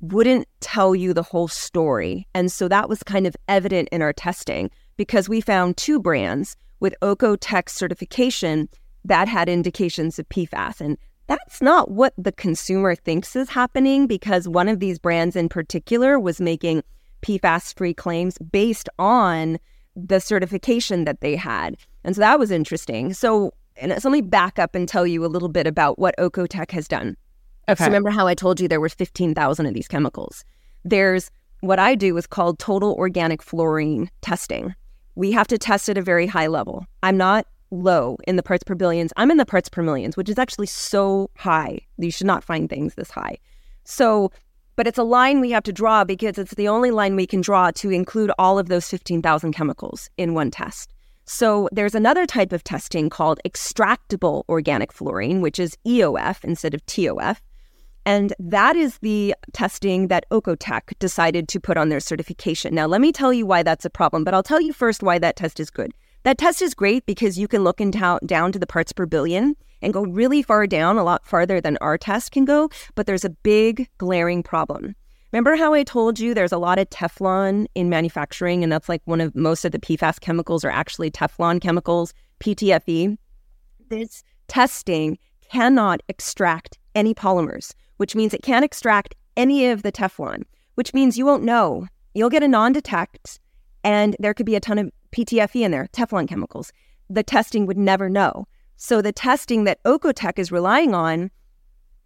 [0.00, 2.28] wouldn't tell you the whole story.
[2.34, 6.56] And so that was kind of evident in our testing because we found two brands
[6.80, 8.68] with Oeko-Tech certification
[9.04, 10.80] that had indications of PFAS.
[10.80, 15.48] And that's not what the consumer thinks is happening because one of these brands in
[15.48, 16.82] particular was making
[17.22, 19.58] PFAS free claims based on
[19.94, 21.76] the certification that they had.
[22.04, 23.12] And so that was interesting.
[23.14, 26.14] So, and so let me back up and tell you a little bit about what
[26.18, 27.16] Oeko-Tech has done.
[27.68, 27.82] Okay.
[27.82, 30.44] So remember how I told you there were 15,000 of these chemicals?
[30.84, 34.74] There's what I do is called total organic fluorine testing
[35.16, 36.86] we have to test at a very high level.
[37.02, 39.12] I'm not low in the parts per billions.
[39.16, 41.80] I'm in the parts per millions, which is actually so high.
[41.98, 43.38] You should not find things this high.
[43.84, 44.30] So,
[44.76, 47.40] but it's a line we have to draw because it's the only line we can
[47.40, 50.92] draw to include all of those 15,000 chemicals in one test.
[51.24, 56.84] So there's another type of testing called extractable organic fluorine, which is EOF instead of
[56.86, 57.38] TOF.
[58.06, 62.72] And that is the testing that Oeko-Tech decided to put on their certification.
[62.72, 65.18] Now, let me tell you why that's a problem, but I'll tell you first why
[65.18, 65.92] that test is good.
[66.22, 69.56] That test is great because you can look into, down to the parts per billion
[69.82, 72.70] and go really far down, a lot farther than our test can go.
[72.94, 74.94] But there's a big glaring problem.
[75.32, 79.02] Remember how I told you there's a lot of Teflon in manufacturing, and that's like
[79.06, 83.18] one of most of the PFAS chemicals are actually Teflon chemicals, PTFE?
[83.88, 85.18] This testing
[85.50, 91.18] cannot extract any polymers which means it can't extract any of the Teflon, which means
[91.18, 91.86] you won't know.
[92.14, 93.38] You'll get a non detect,
[93.84, 96.72] and there could be a ton of PTFE in there, Teflon chemicals.
[97.08, 98.46] The testing would never know.
[98.76, 101.30] So the testing that Oeko-Tech is relying on,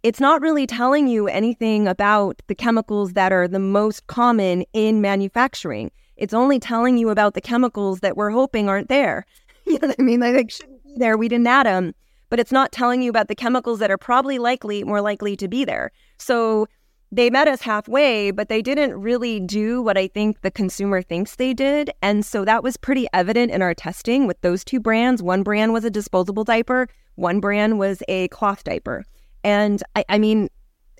[0.03, 5.01] it's not really telling you anything about the chemicals that are the most common in
[5.01, 5.91] manufacturing.
[6.15, 9.25] It's only telling you about the chemicals that we're hoping aren't there.
[9.67, 10.19] You know what I mean?
[10.19, 11.17] Like they shouldn't be there.
[11.17, 11.93] We didn't add them,
[12.31, 15.47] but it's not telling you about the chemicals that are probably likely more likely to
[15.47, 15.91] be there.
[16.17, 16.65] So
[17.11, 21.35] they met us halfway, but they didn't really do what I think the consumer thinks
[21.35, 21.91] they did.
[22.01, 25.21] And so that was pretty evident in our testing with those two brands.
[25.21, 29.03] One brand was a disposable diaper, one brand was a cloth diaper.
[29.43, 30.47] And I, I mean,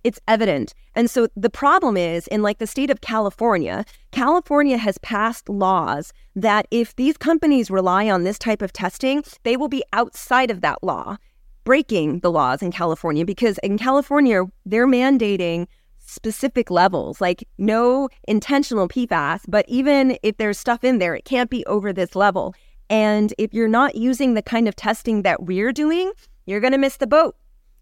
[0.03, 0.73] it's evident.
[0.95, 6.13] And so the problem is in like the state of California, California has passed laws
[6.35, 10.61] that if these companies rely on this type of testing, they will be outside of
[10.61, 11.17] that law,
[11.63, 15.67] breaking the laws in California because in California, they're mandating
[15.99, 21.49] specific levels, like no intentional PFAS, but even if there's stuff in there, it can't
[21.49, 22.53] be over this level.
[22.89, 26.11] And if you're not using the kind of testing that we're doing,
[26.45, 27.35] you're going to miss the boat.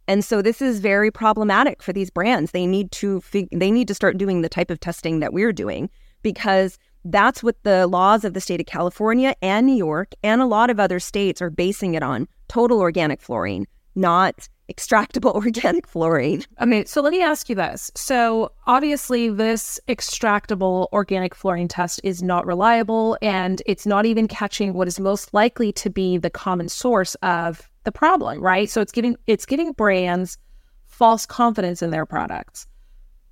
[0.09, 2.49] And so this is very problematic for these brands.
[2.49, 5.53] They need to fig- they need to start doing the type of testing that we're
[5.53, 5.87] doing
[6.23, 10.47] because that's what the laws of the state of California and New York and a
[10.47, 16.43] lot of other states are basing it on total organic fluorine, not extractable organic fluorine.
[16.59, 17.91] Okay, so let me ask you this.
[17.93, 24.73] So obviously, this extractable organic fluorine test is not reliable and it's not even catching
[24.73, 28.69] what is most likely to be the common source of the problem, right?
[28.69, 30.37] So it's giving it's giving brands
[30.85, 32.67] false confidence in their products.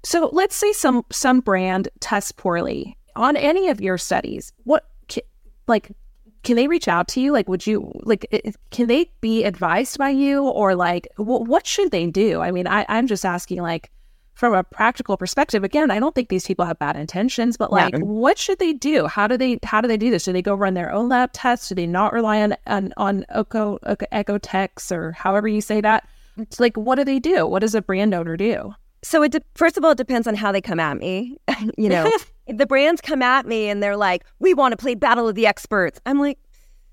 [0.04, 4.52] So let's say some some brand tests poorly on any of your studies.
[4.64, 5.24] What can,
[5.68, 5.92] like
[6.44, 7.34] can they reach out to you?
[7.34, 8.26] Like, would you like?
[8.72, 12.40] Can they be advised by you, or like, what should they do?
[12.40, 13.92] I mean, I, I'm just asking, like,
[14.38, 15.64] from a practical perspective.
[15.64, 18.02] Again, I don't think these people have bad intentions, but like, yeah.
[18.02, 19.08] what should they do?
[19.08, 20.26] How do they how do they do this?
[20.26, 21.70] Do they go run their own lab tests?
[21.70, 26.08] Do they not rely on on on Oco, Oeko-Techs or however you say that?
[26.38, 27.48] It's like, what do they do?
[27.48, 28.76] What does a brand owner do?
[29.02, 31.38] So it de- first of all, it depends on how they come at me.
[31.78, 32.12] you know,
[32.48, 35.48] the brands come at me and they're like, "We want to play Battle of the
[35.48, 36.38] Experts," I'm like,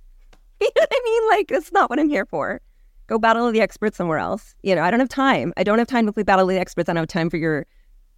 [0.62, 1.28] you know what I mean?
[1.28, 2.62] Like that's not what I'm here for.
[3.06, 4.54] Go Battle the Experts somewhere else.
[4.62, 5.52] You know, I don't have time.
[5.56, 6.88] I don't have time to play Battle the Experts.
[6.88, 7.66] I don't have time for your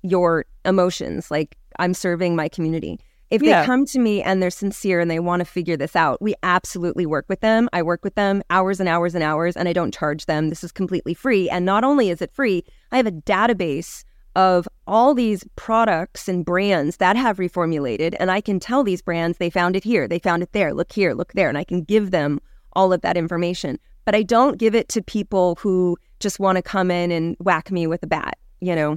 [0.02, 1.30] your emotions.
[1.30, 3.00] Like I'm serving my community.
[3.30, 3.60] If yeah.
[3.60, 6.34] they come to me and they're sincere and they want to figure this out, we
[6.44, 7.68] absolutely work with them.
[7.72, 10.48] I work with them hours and hours and hours, and I don't charge them.
[10.48, 11.50] This is completely free.
[11.50, 14.04] And not only is it free, I have a database
[14.36, 18.14] of all these products and brands that have reformulated.
[18.20, 20.92] And I can tell these brands they found it here, they found it there, look
[20.92, 21.48] here, look there.
[21.48, 22.40] And I can give them
[22.74, 23.78] all of that information.
[24.06, 27.70] But I don't give it to people who just want to come in and whack
[27.70, 28.96] me with a bat, you know.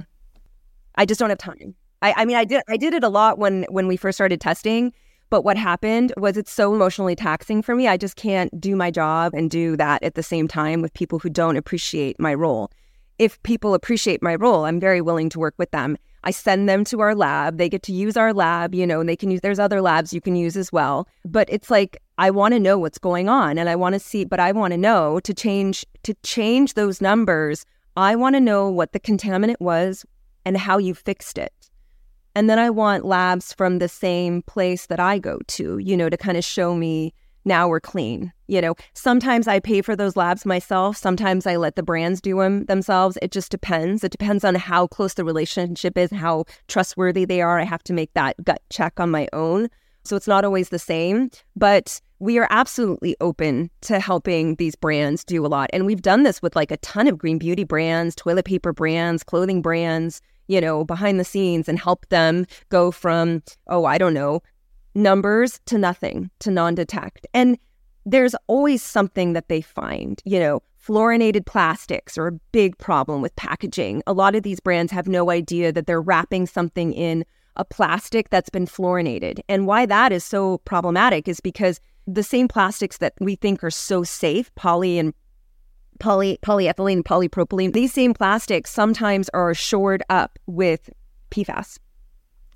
[0.94, 1.74] I just don't have time.
[2.00, 4.40] I, I mean, I did I did it a lot when when we first started
[4.40, 4.92] testing,
[5.28, 7.88] but what happened was it's so emotionally taxing for me.
[7.88, 11.18] I just can't do my job and do that at the same time with people
[11.18, 12.70] who don't appreciate my role.
[13.18, 15.98] If people appreciate my role, I'm very willing to work with them.
[16.24, 17.58] I send them to our lab.
[17.58, 20.12] They get to use our lab, you know, and they can use, there's other labs
[20.12, 21.08] you can use as well.
[21.24, 24.24] But it's like, I want to know what's going on and I want to see,
[24.24, 27.64] but I want to know to change, to change those numbers.
[27.96, 30.04] I want to know what the contaminant was
[30.44, 31.52] and how you fixed it.
[32.34, 36.08] And then I want labs from the same place that I go to, you know,
[36.08, 37.12] to kind of show me
[37.44, 38.32] now we're clean.
[38.48, 40.96] You know, sometimes I pay for those labs myself.
[40.96, 43.16] Sometimes I let the brands do them themselves.
[43.22, 44.04] It just depends.
[44.04, 47.58] It depends on how close the relationship is, how trustworthy they are.
[47.60, 49.68] I have to make that gut check on my own.
[50.04, 55.24] So it's not always the same, but we are absolutely open to helping these brands
[55.24, 55.70] do a lot.
[55.72, 59.22] And we've done this with like a ton of green beauty brands, toilet paper brands,
[59.22, 64.14] clothing brands, you know, behind the scenes and help them go from, oh, I don't
[64.14, 64.42] know,
[64.94, 67.26] numbers to nothing, to non detect.
[67.34, 67.58] And
[68.06, 73.36] there's always something that they find, you know, fluorinated plastics are a big problem with
[73.36, 74.02] packaging.
[74.06, 77.24] A lot of these brands have no idea that they're wrapping something in
[77.56, 79.40] a plastic that's been fluorinated.
[79.48, 83.70] And why that is so problematic is because the same plastics that we think are
[83.70, 85.12] so safe, poly and
[85.98, 90.88] poly polyethylene, polypropylene, these same plastics sometimes are shored up with
[91.30, 91.78] PFAS.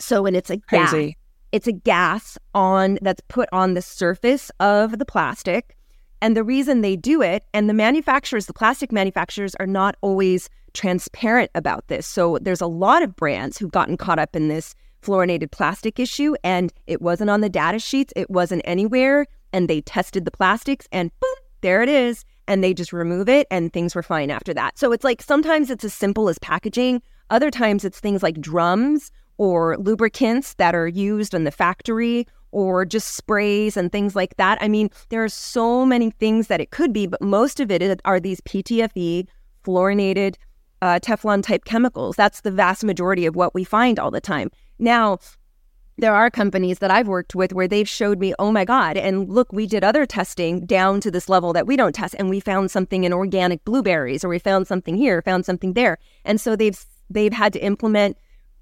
[0.00, 1.06] So when it's a Crazy.
[1.06, 1.14] gas,
[1.55, 5.76] it's a gas on that's put on the surface of the plastic.
[6.20, 10.50] And the reason they do it, and the manufacturers, the plastic manufacturers, are not always
[10.72, 12.09] transparent about this.
[12.09, 16.34] So there's a lot of brands who've gotten caught up in this fluorinated plastic issue,
[16.42, 19.24] and it wasn't on the data sheets, it wasn't anywhere.
[19.52, 23.46] And they tested the plastics, and boom, there it is and they just remove it
[23.50, 24.78] and things were fine after that.
[24.78, 27.00] So it's like sometimes it's as simple as packaging,
[27.30, 32.85] other times it's things like drums or lubricants that are used in the factory or
[32.85, 34.59] just sprays and things like that.
[34.61, 38.01] I mean, there are so many things that it could be, but most of it
[38.05, 39.26] are these PTFE
[39.64, 40.37] fluorinated
[40.80, 42.14] uh, Teflon type chemicals.
[42.14, 44.51] That's the vast majority of what we find all the time.
[44.78, 45.18] Now,
[45.97, 49.28] there are companies that I've worked with where they've showed me, oh my God, and
[49.28, 52.41] look, we did other testing down to this level that we don't test, and we
[52.41, 55.99] found something in organic blueberries, or we found something here, found something there.
[56.24, 58.16] And so they've they've had to implement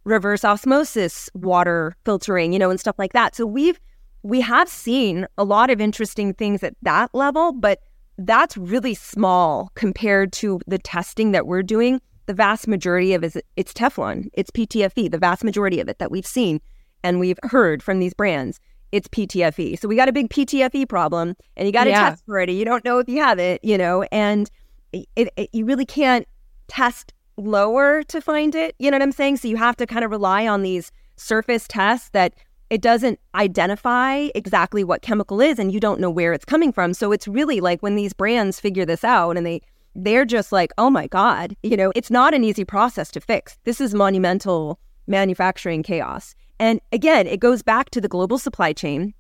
[0.05, 3.35] reverse osmosis water filtering, you know, and stuff like that.
[3.35, 3.81] So we've
[4.23, 7.81] we have seen a lot of interesting things at that level, but
[8.19, 12.01] that's really small compared to the testing that we're doing.
[12.27, 16.11] The vast majority of it, it's Teflon, it's PTFE, the vast majority of it that
[16.11, 16.61] we've seen
[17.03, 18.61] and we've heard from these brands,
[18.93, 19.79] it's PTFE.
[19.79, 22.11] So we got a big PTFE problem and you got to yeah.
[22.11, 22.51] test for it.
[22.51, 24.49] You don't know if you have it, you know, and
[24.93, 26.29] it, it, you really can't
[26.69, 28.75] test lower to find it.
[28.79, 29.39] You know what I'm saying?
[29.39, 32.35] So you have to kind of rely on these surface tests that
[32.71, 36.95] it doesn't identify exactly what chemical is and you don't know where it's coming from.
[36.95, 39.61] So it's really like when these brands figure this out and they
[39.95, 43.59] they're just like, "Oh my god, you know, it's not an easy process to fix.
[43.65, 49.13] This is monumental manufacturing chaos." And again, it goes back to the global supply chain.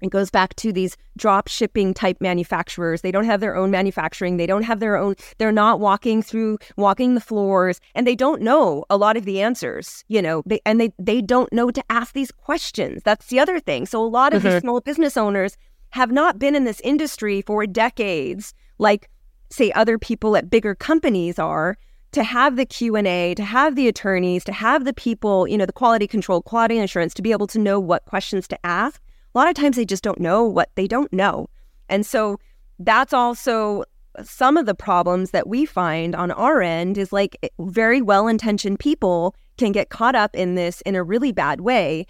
[0.00, 3.00] It goes back to these drop shipping type manufacturers.
[3.00, 4.36] They don't have their own manufacturing.
[4.36, 8.42] They don't have their own, they're not walking through, walking the floors, and they don't
[8.42, 11.82] know a lot of the answers, you know, they, and they, they don't know to
[11.90, 13.02] ask these questions.
[13.04, 13.86] That's the other thing.
[13.86, 14.52] So a lot of mm-hmm.
[14.52, 15.56] these small business owners
[15.90, 19.08] have not been in this industry for decades, like,
[19.50, 21.78] say, other people at bigger companies are
[22.12, 25.72] to have the q&a to have the attorneys to have the people you know the
[25.72, 29.02] quality control quality insurance to be able to know what questions to ask
[29.36, 31.46] a lot of times they just don't know what they don't know
[31.88, 32.38] and so
[32.78, 33.84] that's also
[34.24, 39.34] some of the problems that we find on our end is like very well-intentioned people
[39.58, 42.06] can get caught up in this in a really bad way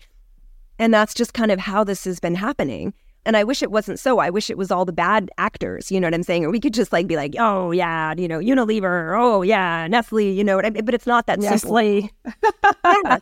[0.79, 3.99] and that's just kind of how this has been happening and I wish it wasn't
[3.99, 4.21] so.
[4.21, 6.45] I wish it was all the bad actors, you know what I'm saying?
[6.45, 10.33] Or we could just like be like, oh yeah, you know, Unilever, oh yeah, Nestle,
[10.33, 10.85] you know what I mean?
[10.85, 12.09] But it's not that Nestle.
[12.85, 13.19] yeah.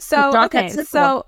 [0.00, 1.24] So okay, so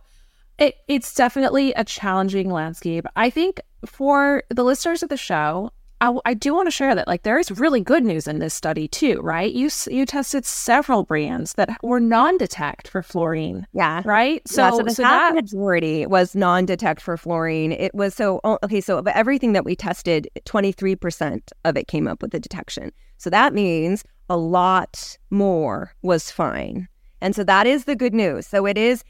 [0.59, 3.07] it, it's definitely a challenging landscape.
[3.17, 7.07] I think for the listeners of the show, I, I do want to share that
[7.07, 9.53] like there is really good news in this study too, right?
[9.53, 13.67] You you tested several brands that were non-detect for fluorine.
[13.73, 14.03] Yeah.
[14.05, 14.47] Right.
[14.47, 17.73] So, yeah, so the so that majority was non-detect for fluorine.
[17.73, 18.81] It was so okay.
[18.81, 22.41] So of everything that we tested, twenty three percent of it came up with a
[22.41, 22.93] detection.
[23.17, 26.89] So that means a lot more was fine.
[27.21, 28.47] And so that is the good news.
[28.47, 29.05] So it is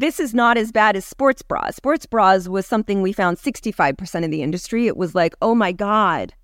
[0.00, 1.76] this is not as bad as sports bras.
[1.76, 4.86] Sports bras was something we found 65% of the industry.
[4.86, 6.34] It was like, oh my God.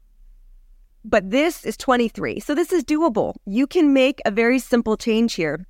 [1.04, 2.40] But this is 23.
[2.40, 3.34] So this is doable.
[3.44, 5.66] You can make a very simple change here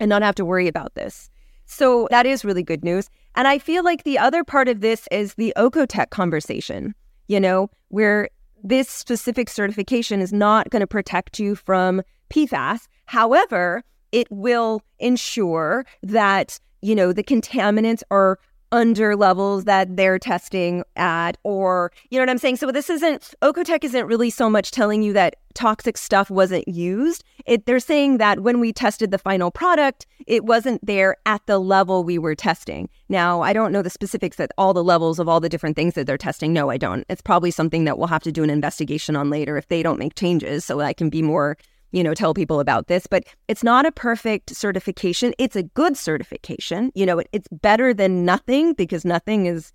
[0.00, 1.30] and not have to worry about this.
[1.66, 3.08] So that is really good news.
[3.34, 6.94] And I feel like the other part of this is the Oeko-Tech conversation,
[7.28, 8.28] you know, where
[8.64, 12.86] this specific certification is not going to protect you from PFAS.
[13.04, 18.38] However, it will ensure that you know, the contaminants are
[18.72, 22.56] under levels that they're testing at or you know what i'm saying?
[22.56, 27.24] So this isn't Oeko-Tech isn't really so much telling you that toxic stuff wasn't used.
[27.46, 31.58] It, they're saying that when we tested the final product it wasn't there at the
[31.60, 32.88] level we were testing.
[33.08, 35.94] Now i don't know the specifics at all the levels of all the different things
[35.94, 36.52] that they're testing.
[36.52, 37.04] No i don't.
[37.08, 39.98] It's probably something that we'll have to do an investigation on later if they don't
[39.98, 41.56] make changes so i can be more
[41.92, 45.34] you know, tell people about this, but it's not a perfect certification.
[45.38, 46.90] It's a good certification.
[46.94, 49.72] You know, it, it's better than nothing because nothing is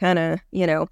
[0.00, 0.88] kind of, you know,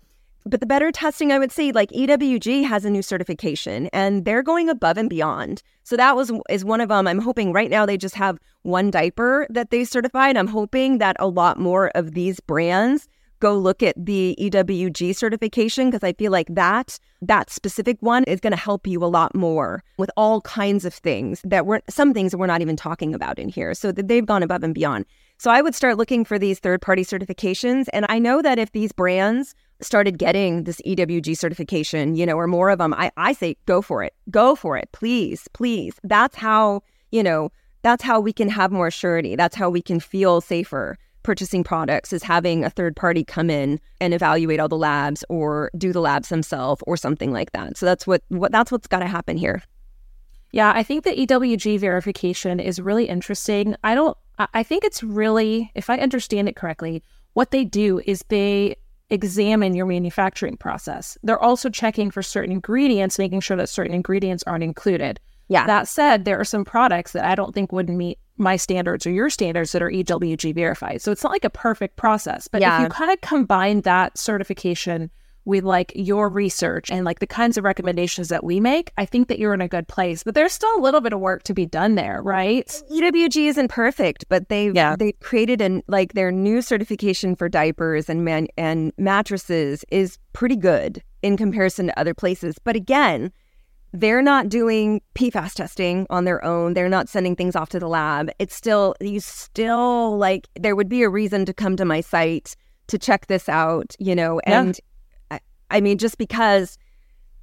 [0.47, 4.43] but the better testing, I would say, like EWG has a new certification and they're
[4.43, 5.63] going above and beyond.
[5.83, 7.07] So that was is one of them.
[7.07, 10.37] I'm hoping right now they just have one diaper that they certified.
[10.37, 13.07] I'm hoping that a lot more of these brands
[13.41, 18.41] go look at the EWG certification because I feel like that that specific one is
[18.41, 22.15] going to help you a lot more with all kinds of things that we're some
[22.15, 23.75] things that we're not even talking about in here.
[23.75, 25.07] So that they've gone above and beyond.
[25.39, 28.73] So I would start looking for these third party certifications and I know that if
[28.73, 33.33] these brands started getting this EWG certification, you know, or more of them, I, I
[33.33, 34.15] say go for it.
[34.31, 34.91] Go for it.
[34.93, 35.95] Please, please.
[36.05, 37.51] That's how, you know,
[37.83, 39.37] that's how we can have more surety.
[39.37, 43.81] That's how we can feel safer purchasing products is having a third party come in
[44.01, 47.77] and evaluate all the labs or do the labs themselves or something like that.
[47.77, 49.63] So that's what, what that's what's got to happen here.
[50.53, 53.77] Yeah, I think the EWG verification is really interesting.
[53.85, 54.17] I don't
[54.55, 57.03] I think it's really if I understand it correctly,
[57.35, 58.77] what they do is they
[59.11, 61.19] examine your manufacturing process.
[61.23, 65.21] They're also checking for certain ingredients, making sure that certain ingredients aren't included.
[65.49, 65.67] Yeah.
[65.67, 69.11] That said, there are some products that I don't think would meet my standards or
[69.11, 71.03] your standards that are EWG verified.
[71.03, 72.77] So it's not like a perfect process, but yeah.
[72.77, 75.11] if you kind of combine that certification
[75.45, 79.29] with like your research and like the kinds of recommendations that we make, I think
[79.29, 80.23] that you're in a good place.
[80.23, 82.67] But there's still a little bit of work to be done there, right?
[82.91, 84.97] EWG isn't perfect, but they yeah.
[84.97, 90.57] they created an like their new certification for diapers and man and mattresses is pretty
[90.57, 92.57] good in comparison to other places.
[92.63, 93.33] But again,
[93.93, 96.75] they're not doing PFAS testing on their own.
[96.75, 98.31] They're not sending things off to the lab.
[98.39, 102.55] It's still you still like there would be a reason to come to my site
[102.87, 104.79] to check this out, you know, and
[105.71, 106.77] I mean, just because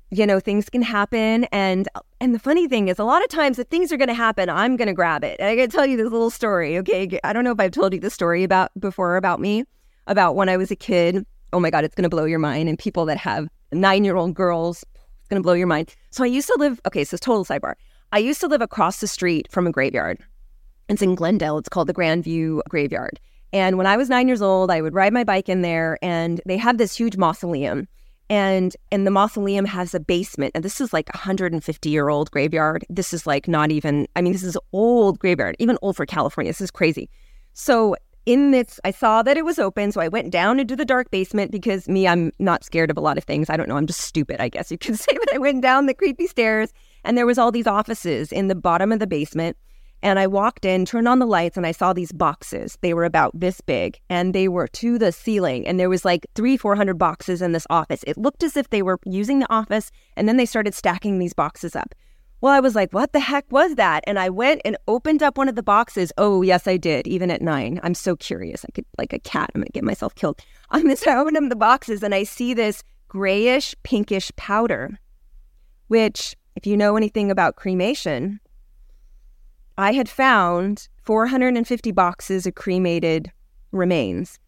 [0.09, 1.45] you know things can happen.
[1.45, 1.87] And
[2.21, 4.49] and the funny thing is a lot of times if things are going to happen
[4.49, 5.39] i'm going to grab it.
[5.39, 7.19] And i got to tell you this little story okay?
[7.23, 9.65] I don't know if i've told you the story about before about me
[10.07, 11.25] about when i was a kid.
[11.51, 12.69] Oh my god it's going to blow your mind.
[12.69, 14.85] And people that have nine year old girls
[15.27, 15.93] going to blow your mind.
[16.09, 17.75] So i used to live okay so total sidebar.
[18.11, 20.19] I used to live across the street from a graveyard.
[20.89, 21.57] It's in glendale.
[21.57, 23.19] It's called the grandview graveyard.
[23.53, 26.41] And when i was nine years old i would ride my bike in there and
[26.45, 27.87] they have this huge mausoleum.
[28.29, 30.51] And and the mausoleum has a basement.
[30.53, 32.85] And this is like a 150 year old graveyard.
[32.89, 36.49] This is like not even i mean this is old graveyard even old for california.
[36.49, 37.09] This is crazy.
[37.53, 37.95] So
[38.27, 41.09] in this i saw that it was open so i went down into the dark
[41.09, 43.87] basement because me i'm not scared of a lot of things i don't know i'm
[43.87, 46.73] just stupid i guess you could say but i went down the creepy stairs
[47.05, 49.55] and there was all these offices in the bottom of the basement
[50.03, 52.77] and I walked in, turned on the lights, and I saw these boxes.
[52.81, 55.65] They were about this big and they were to the ceiling.
[55.65, 58.03] And there was like three, 400 boxes in this office.
[58.05, 61.33] It looked as if they were using the office and then they started stacking these
[61.33, 61.95] boxes up.
[62.39, 64.03] Well, I was like, what the heck was that?
[64.05, 66.11] And I went and opened up one of the boxes.
[66.17, 67.79] Oh, yes, I did, even at nine.
[67.81, 68.63] I'm so curious.
[68.63, 70.39] I could, like a cat, I'm going to get myself killed.
[70.69, 74.99] I'm going to open up the boxes and I see this grayish, pinkish powder,
[75.87, 78.39] which, if you know anything about cremation,
[79.77, 83.31] I had found 450 boxes of cremated
[83.71, 84.39] remains.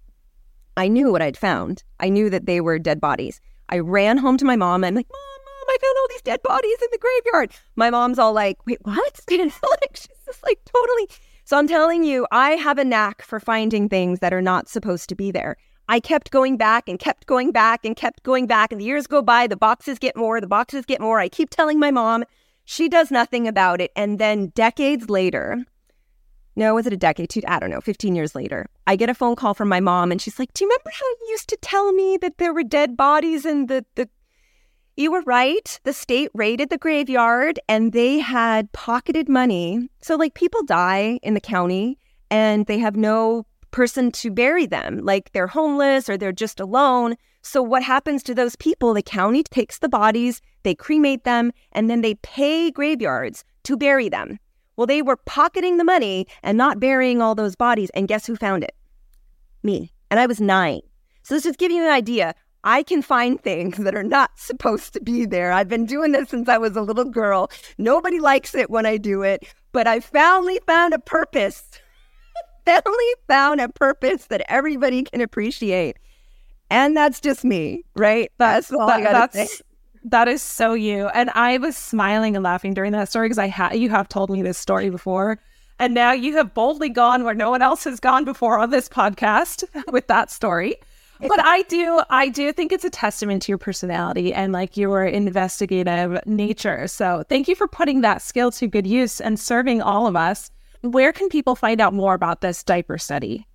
[0.78, 1.84] I knew what I'd found.
[2.00, 3.42] I knew that they were dead bodies.
[3.70, 4.84] I ran home to my mom.
[4.84, 7.52] I'm like, Mom, Oh I found all these dead bodies in the graveyard.
[7.76, 9.20] My mom's all like, Wait, what?
[9.30, 11.10] like, she's just like totally.
[11.46, 15.10] So I'm telling you, I have a knack for finding things that are not supposed
[15.10, 15.58] to be there.
[15.88, 18.72] I kept going back and kept going back and kept going back.
[18.72, 21.20] And the years go by, the boxes get more, the boxes get more.
[21.20, 22.24] I keep telling my mom,
[22.66, 23.92] she does nothing about it.
[23.96, 25.66] And then decades later,
[26.56, 27.32] no, was it a decade?
[27.32, 30.12] Two, I don't know, 15 years later, I get a phone call from my mom
[30.12, 32.64] and she's like, Do you remember how you used to tell me that there were
[32.64, 34.08] dead bodies in the, the
[35.00, 35.80] you were right.
[35.86, 39.88] The state raided the graveyard and they had pocketed money.
[40.02, 41.98] So, like, people die in the county
[42.30, 45.00] and they have no person to bury them.
[45.06, 47.16] Like, they're homeless or they're just alone.
[47.44, 48.94] So, what happens to those people?
[48.94, 54.10] The county takes the bodies, they cremate them, and then they pay graveyards to bury
[54.10, 54.38] them.
[54.76, 57.90] Well, they were pocketing the money and not burying all those bodies.
[57.94, 58.76] And guess who found it?
[59.64, 59.94] Me.
[60.12, 60.82] And I was nine.
[61.24, 62.36] So, this just give you an idea.
[62.64, 65.52] I can find things that are not supposed to be there.
[65.52, 67.50] I've been doing this since I was a little girl.
[67.78, 71.64] Nobody likes it when I do it, but I finally found a purpose.
[72.66, 75.98] finally found a purpose that everybody can appreciate.
[76.70, 78.32] And that's just me, right?
[78.38, 79.64] That's all that, I gotta that's, say.
[80.04, 81.08] That is so you.
[81.08, 84.30] And I was smiling and laughing during that story because I had you have told
[84.30, 85.40] me this story before.
[85.80, 88.90] And now you have boldly gone where no one else has gone before on this
[88.90, 90.76] podcast with that story.
[91.22, 95.04] But I do I do think it's a testament to your personality and like your
[95.04, 96.88] investigative nature.
[96.88, 100.50] So thank you for putting that skill to good use and serving all of us.
[100.82, 103.46] Where can people find out more about this diaper study?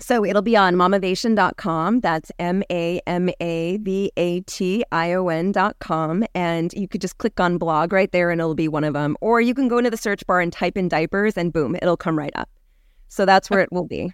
[0.00, 2.00] So it'll be on mamavation.com.
[2.00, 6.24] That's M A M A V A T I O N.com.
[6.34, 9.16] And you could just click on blog right there and it'll be one of them.
[9.20, 11.96] Or you can go into the search bar and type in diapers and boom, it'll
[11.96, 12.48] come right up.
[13.08, 14.12] So that's where it will be.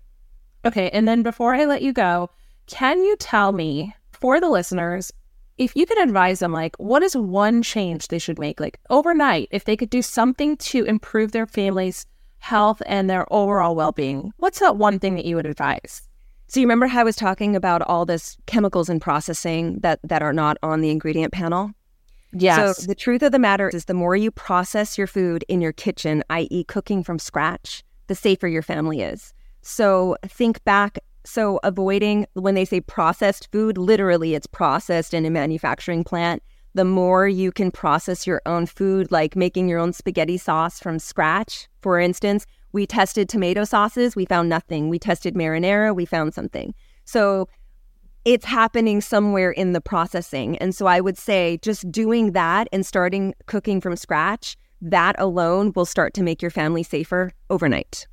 [0.65, 0.89] Okay.
[0.91, 2.31] And then before I let you go,
[2.67, 5.13] can you tell me for the listeners,
[5.59, 9.49] if you could advise them, like, what is one change they should make, like overnight,
[9.51, 12.07] if they could do something to improve their family's
[12.39, 16.03] health and their overall well being, what's that one thing that you would advise?
[16.47, 20.23] So you remember how I was talking about all this chemicals and processing that that
[20.23, 21.73] are not on the ingredient panel?
[22.33, 22.79] Yes.
[22.79, 25.73] So the truth of the matter is the more you process your food in your
[25.73, 26.65] kitchen, i.e.
[26.65, 29.33] cooking from scratch, the safer your family is.
[29.63, 35.31] So think back so avoiding when they say processed food, literally it's processed in a
[35.31, 36.43] manufacturing plant
[36.75, 40.99] the more you can process your own food, like making your own spaghetti sauce from
[40.99, 41.69] scratch.
[41.81, 44.89] For instance, we tested tomato sauces, we found nothing.
[44.89, 46.75] We tested marinara, we found something.
[47.05, 47.49] So
[48.25, 50.59] it's happening somewhere in the processing.
[50.59, 55.73] And so I would say just doing that and starting cooking from scratch, that alone
[55.77, 58.09] will start to make your family safer overnight.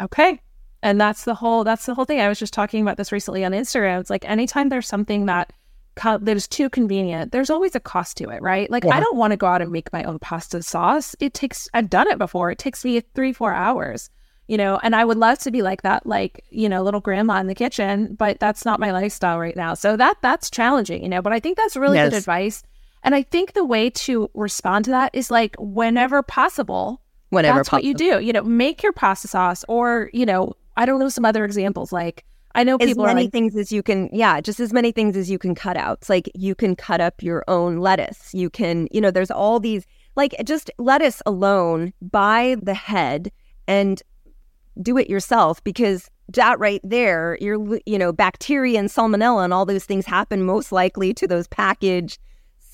[0.00, 0.40] Okay.
[0.84, 2.20] And that's the whole that's the whole thing.
[2.20, 4.00] I was just talking about this recently on Instagram.
[4.00, 5.52] It's like anytime there's something that
[5.96, 8.70] co- that is too convenient, there's always a cost to it, right?
[8.70, 8.96] Like yeah.
[8.96, 11.16] I don't want to go out and make my own pasta sauce.
[11.18, 12.50] It takes I've done it before.
[12.50, 14.10] It takes me 3-4 hours
[14.46, 17.40] you know, and I would love to be like that, like, you know, little grandma
[17.40, 19.74] in the kitchen, but that's not my lifestyle right now.
[19.74, 22.10] So that that's challenging, you know, but I think that's really yes.
[22.10, 22.62] good advice.
[23.02, 27.70] And I think the way to respond to that is like whenever possible, whenever that's
[27.70, 27.78] possible.
[27.78, 31.08] what you do, you know, make your pasta sauce or, you know, I don't know
[31.08, 34.40] some other examples like I know as people many like, things as you can, yeah,
[34.40, 35.98] just as many things as you can cut out.
[36.00, 38.32] It's like you can cut up your own lettuce.
[38.32, 43.32] You can, you know, there's all these like just lettuce alone by the head
[43.66, 44.00] and
[44.80, 49.66] do it yourself because that right there, you're, you know, bacteria and salmonella and all
[49.66, 52.18] those things happen most likely to those packaged,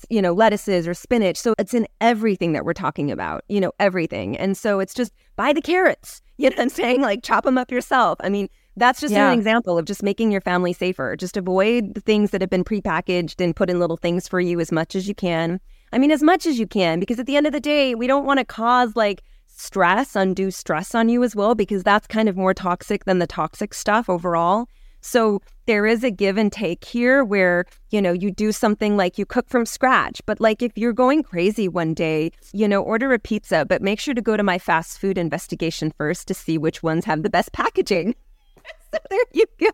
[0.09, 1.37] you know, lettuces or spinach.
[1.37, 4.37] So it's in everything that we're talking about, you know, everything.
[4.37, 7.01] And so it's just buy the carrots, you know what I'm saying?
[7.01, 8.19] Like chop them up yourself.
[8.21, 9.31] I mean, that's just yeah.
[9.31, 11.15] an example of just making your family safer.
[11.15, 14.59] Just avoid the things that have been prepackaged and put in little things for you
[14.59, 15.59] as much as you can.
[15.93, 18.07] I mean, as much as you can, because at the end of the day, we
[18.07, 22.27] don't want to cause like stress, undue stress on you as well, because that's kind
[22.27, 24.67] of more toxic than the toxic stuff overall.
[25.01, 29.17] So there is a give and take here where, you know, you do something like
[29.17, 30.21] you cook from scratch.
[30.25, 33.97] But like if you're going crazy one day, you know, order a pizza, but make
[33.97, 37.29] sure to go to my fast food investigation first to see which ones have the
[37.29, 38.15] best packaging.
[38.91, 39.69] so there you go.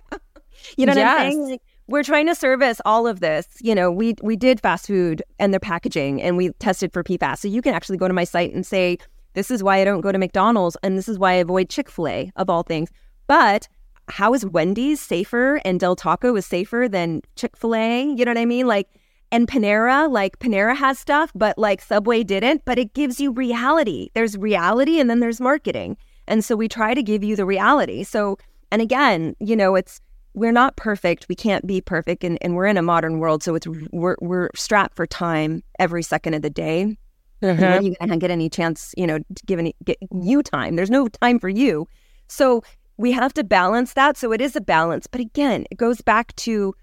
[0.78, 1.20] You know what yes.
[1.20, 1.50] I'm saying?
[1.50, 3.48] Like, we're trying to service all of this.
[3.62, 7.40] You know, we we did fast food and their packaging and we tested for PFAS.
[7.40, 9.00] So you can actually go to my site and say,
[9.34, 11.90] this is why I don't go to McDonald's and this is why I avoid Chick
[11.90, 12.92] fil A of all things.
[13.26, 13.68] But
[14.10, 18.04] how is Wendy's safer and Del Taco is safer than Chick fil A?
[18.04, 18.68] You know what I mean?
[18.68, 18.90] Like,
[19.32, 24.10] and Panera, like Panera has stuff, but like Subway didn't, but it gives you reality.
[24.14, 25.98] There's reality and then there's marketing.
[26.28, 28.04] And so we try to give you the reality.
[28.04, 28.38] So,
[28.72, 30.00] and again, you know, it's,
[30.34, 31.28] we're not perfect.
[31.28, 32.24] We can't be perfect.
[32.24, 33.44] And, and we're in a modern world.
[33.44, 36.98] So it's, we're, we're strapped for time every second of the day.
[37.42, 37.62] Mm-hmm.
[37.62, 40.76] When you gonna get any chance, you know, to give any get you time?
[40.76, 41.88] There's no time for you.
[42.28, 42.64] So
[42.98, 44.18] we have to balance that.
[44.18, 45.08] So it is a balance.
[45.08, 46.74] But again, it goes back to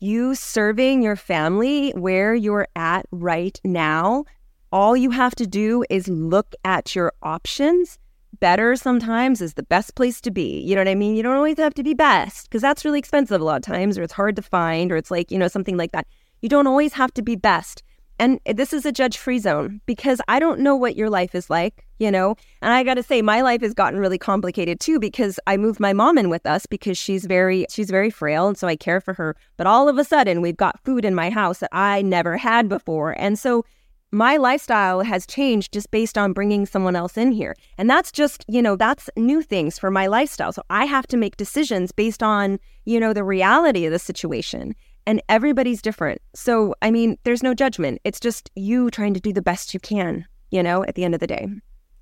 [0.00, 4.24] you serving your family where you're at right now.
[4.72, 7.98] All you have to do is look at your options.
[8.40, 10.60] Better sometimes is the best place to be.
[10.60, 11.14] You know what I mean?
[11.14, 13.96] You don't always have to be best because that's really expensive a lot of times,
[13.96, 16.06] or it's hard to find, or it's like, you know, something like that.
[16.40, 17.84] You don't always have to be best.
[18.22, 21.50] And this is a judge free zone because I don't know what your life is
[21.50, 22.36] like, you know?
[22.60, 25.80] And I got to say my life has gotten really complicated too because I moved
[25.80, 29.00] my mom in with us because she's very she's very frail and so I care
[29.00, 29.34] for her.
[29.56, 32.68] But all of a sudden we've got food in my house that I never had
[32.68, 33.18] before.
[33.18, 33.64] And so
[34.12, 37.56] my lifestyle has changed just based on bringing someone else in here.
[37.76, 40.52] And that's just, you know, that's new things for my lifestyle.
[40.52, 44.76] So I have to make decisions based on, you know, the reality of the situation
[45.06, 46.20] and everybody's different.
[46.34, 48.00] So, I mean, there's no judgment.
[48.04, 51.14] It's just you trying to do the best you can, you know, at the end
[51.14, 51.48] of the day.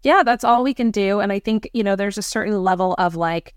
[0.02, 1.20] Yeah, that's all we can do.
[1.20, 3.54] And I think, you know, there's a certain level of like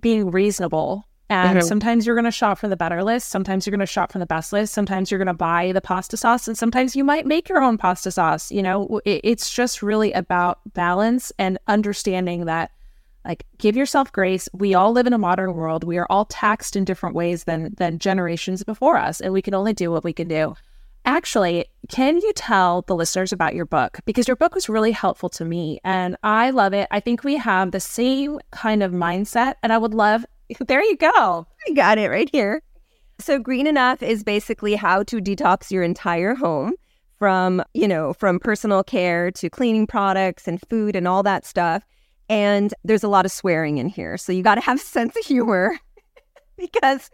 [0.00, 1.06] being reasonable.
[1.28, 1.66] And mm-hmm.
[1.66, 3.28] sometimes you're going to shop from the better list.
[3.28, 4.74] Sometimes you're going to shop from the best list.
[4.74, 6.48] Sometimes you're going to buy the pasta sauce.
[6.48, 8.50] And sometimes you might make your own pasta sauce.
[8.50, 12.72] You know, it, it's just really about balance and understanding that
[13.24, 14.48] like give yourself grace.
[14.52, 15.84] We all live in a modern world.
[15.84, 19.54] We are all taxed in different ways than than generations before us and we can
[19.54, 20.54] only do what we can do.
[21.04, 23.98] Actually can you tell the listeners about your book?
[24.04, 26.88] Because your book was really helpful to me and i love it.
[26.90, 30.24] I think we have the same kind of mindset and i would love
[30.66, 31.46] there you go.
[31.68, 32.62] I got it right here.
[33.18, 36.74] So green enough is basically how to detox your entire home
[37.18, 41.84] from you know from personal care to cleaning products and food and all that stuff
[42.30, 44.16] and there's a lot of swearing in here.
[44.16, 45.78] So you got to have a sense of humor
[46.56, 47.10] because,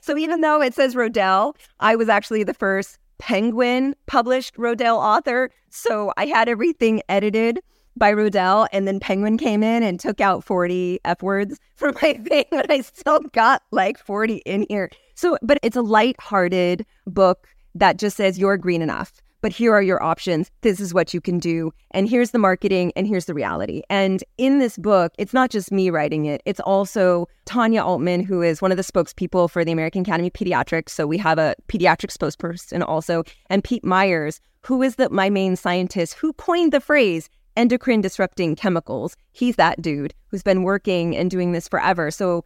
[0.00, 5.50] so even though it says Rodale, I was actually the first Penguin published Rodale author.
[5.70, 7.60] So I had everything edited
[7.98, 8.66] by Rodale.
[8.72, 12.70] and then Penguin came in and took out 40 F words from my thing, but
[12.70, 14.90] I still got like 40 in here.
[15.14, 19.82] So, but it's a light-hearted book that just says you're green enough but here are
[19.82, 20.50] your options.
[20.62, 21.72] This is what you can do.
[21.92, 23.82] And here's the marketing and here's the reality.
[23.90, 28.42] And in this book, it's not just me writing it, it's also Tanya Altmann, who
[28.42, 30.90] is one of the spokespeople for the American Academy of Pediatrics.
[30.90, 35.56] So we have a pediatric spokesperson also, and Pete Myers, who is the, my main
[35.56, 39.16] scientist who coined the phrase endocrine disrupting chemicals.
[39.32, 42.10] He's that dude who's been working and doing this forever.
[42.10, 42.44] So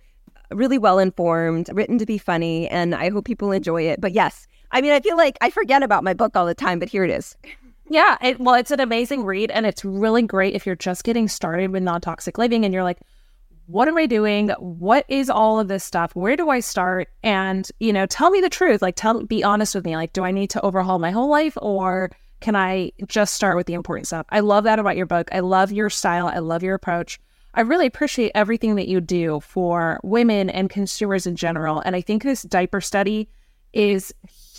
[0.53, 4.01] really well informed, written to be funny, and I hope people enjoy it.
[4.01, 6.79] But yes, I mean, I feel like I forget about my book all the time,
[6.79, 7.37] but here it is.
[7.89, 11.27] Yeah, it, well, it's an amazing read, and it's really great if you're just getting
[11.27, 13.01] started with non toxic living and you're like,
[13.67, 14.49] what am I doing?
[14.59, 16.15] What is all of this stuff?
[16.17, 17.09] Where do I start?
[17.23, 18.83] And, you know, tell me the truth.
[18.83, 19.95] Like, tell, be honest with me.
[19.95, 22.11] Like, do I need to overhaul my whole life or
[22.41, 24.27] can I just start with the important stuff?
[24.31, 25.29] I love that about your book.
[25.31, 26.27] I love your style.
[26.27, 27.21] I love your approach.
[27.55, 31.81] I really appreciate everything that you do for women and consumers in general.
[31.81, 33.29] And I think this diaper study
[33.73, 34.13] is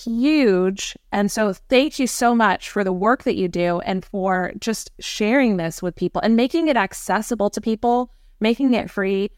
[0.03, 0.95] huge.
[1.11, 4.91] And so thank you so much for the work that you do and for just
[4.99, 9.31] sharing this with people and making it accessible to people making it free.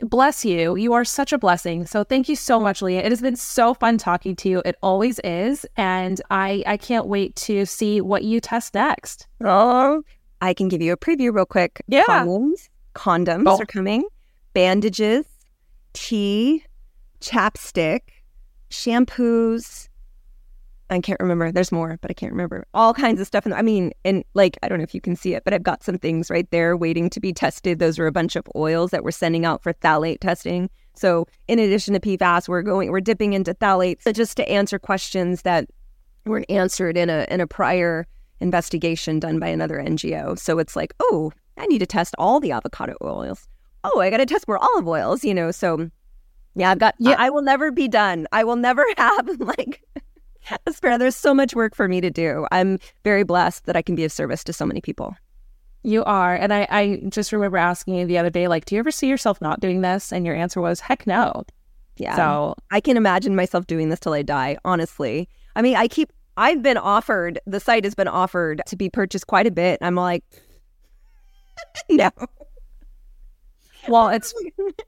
[0.00, 0.76] Bless you.
[0.76, 1.86] You are such a blessing.
[1.86, 3.02] So thank you so much, Leah.
[3.02, 4.62] It has been so fun talking to you.
[4.64, 5.66] It always is.
[5.76, 9.26] And I, I can't wait to see what you test next.
[9.44, 10.02] Oh,
[10.40, 11.82] I can give you a preview real quick.
[11.88, 12.04] Yeah.
[12.04, 13.60] Condoms, condoms oh.
[13.60, 14.04] are coming,
[14.54, 15.26] bandages,
[15.94, 16.64] tea,
[17.20, 18.00] chapstick,
[18.70, 19.87] shampoos,
[20.90, 21.52] I can't remember.
[21.52, 22.66] There's more, but I can't remember.
[22.72, 23.44] All kinds of stuff.
[23.44, 25.62] And I mean, and like, I don't know if you can see it, but I've
[25.62, 27.78] got some things right there waiting to be tested.
[27.78, 30.70] Those are a bunch of oils that we're sending out for phthalate testing.
[30.94, 34.78] So in addition to PFAS, we're going, we're dipping into phthalates so just to answer
[34.78, 35.68] questions that
[36.24, 38.06] weren't answered in a in a prior
[38.40, 40.38] investigation done by another NGO.
[40.38, 43.48] So it's like, oh, I need to test all the avocado oils.
[43.84, 45.50] Oh, I got to test more olive oils, you know.
[45.50, 45.90] So
[46.54, 46.94] yeah, I've got.
[46.98, 48.26] Yeah, I, I will never be done.
[48.32, 49.82] I will never have like
[50.66, 52.46] Aspera, there's so much work for me to do.
[52.52, 55.16] I'm very blessed that I can be of service to so many people.
[55.82, 56.34] You are.
[56.34, 59.08] And I, I just remember asking you the other day, like, do you ever see
[59.08, 60.12] yourself not doing this?
[60.12, 61.44] And your answer was, heck no.
[61.96, 62.16] Yeah.
[62.16, 65.28] So I can imagine myself doing this till I die, honestly.
[65.56, 69.26] I mean, I keep, I've been offered, the site has been offered to be purchased
[69.26, 69.78] quite a bit.
[69.82, 70.24] I'm like,
[71.90, 72.10] no.
[73.88, 74.34] Well, it's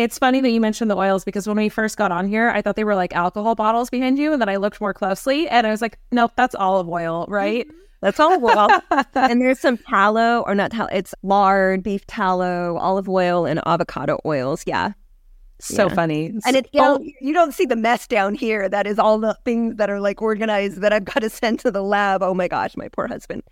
[0.00, 2.62] it's funny that you mentioned the oils because when we first got on here, I
[2.62, 4.32] thought they were like alcohol bottles behind you.
[4.32, 7.66] And then I looked more closely and I was like, nope, that's olive oil, right?
[7.68, 7.76] Mm-hmm.
[8.00, 8.68] That's olive oil.
[9.14, 14.18] and there's some tallow or not tallow, it's lard, beef tallow, olive oil, and avocado
[14.24, 14.64] oils.
[14.66, 14.92] Yeah.
[15.60, 15.94] So yeah.
[15.94, 16.32] funny.
[16.46, 18.70] And it, you, know, you don't see the mess down here.
[18.70, 21.70] That is all the things that are like organized that I've got to send to
[21.70, 22.22] the lab.
[22.22, 23.42] Oh my gosh, my poor husband.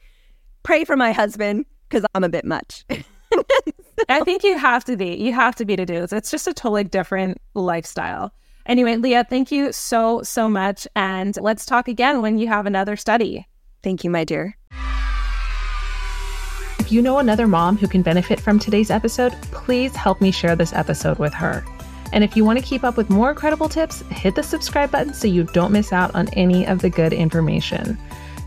[0.63, 2.87] Pray for my husband because I'm a bit much.
[4.09, 5.17] I think you have to be.
[5.17, 6.13] You have to be to do this.
[6.13, 8.33] It's just a totally different lifestyle.
[8.67, 10.87] Anyway, Leah, thank you so, so much.
[10.95, 13.49] And let's talk again when you have another study.
[13.83, 14.57] Thank you, my dear.
[16.79, 20.57] If you know another mom who can benefit from today's episode, please help me share
[20.57, 21.65] this episode with her.
[22.13, 25.13] And if you want to keep up with more incredible tips, hit the subscribe button
[25.13, 27.99] so you don't miss out on any of the good information.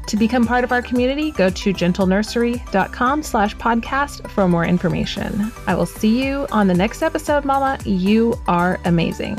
[0.07, 5.51] To become part of our community, go to gentlenursery.com slash podcast for more information.
[5.67, 7.77] I will see you on the next episode, Mama.
[7.85, 9.37] You are amazing.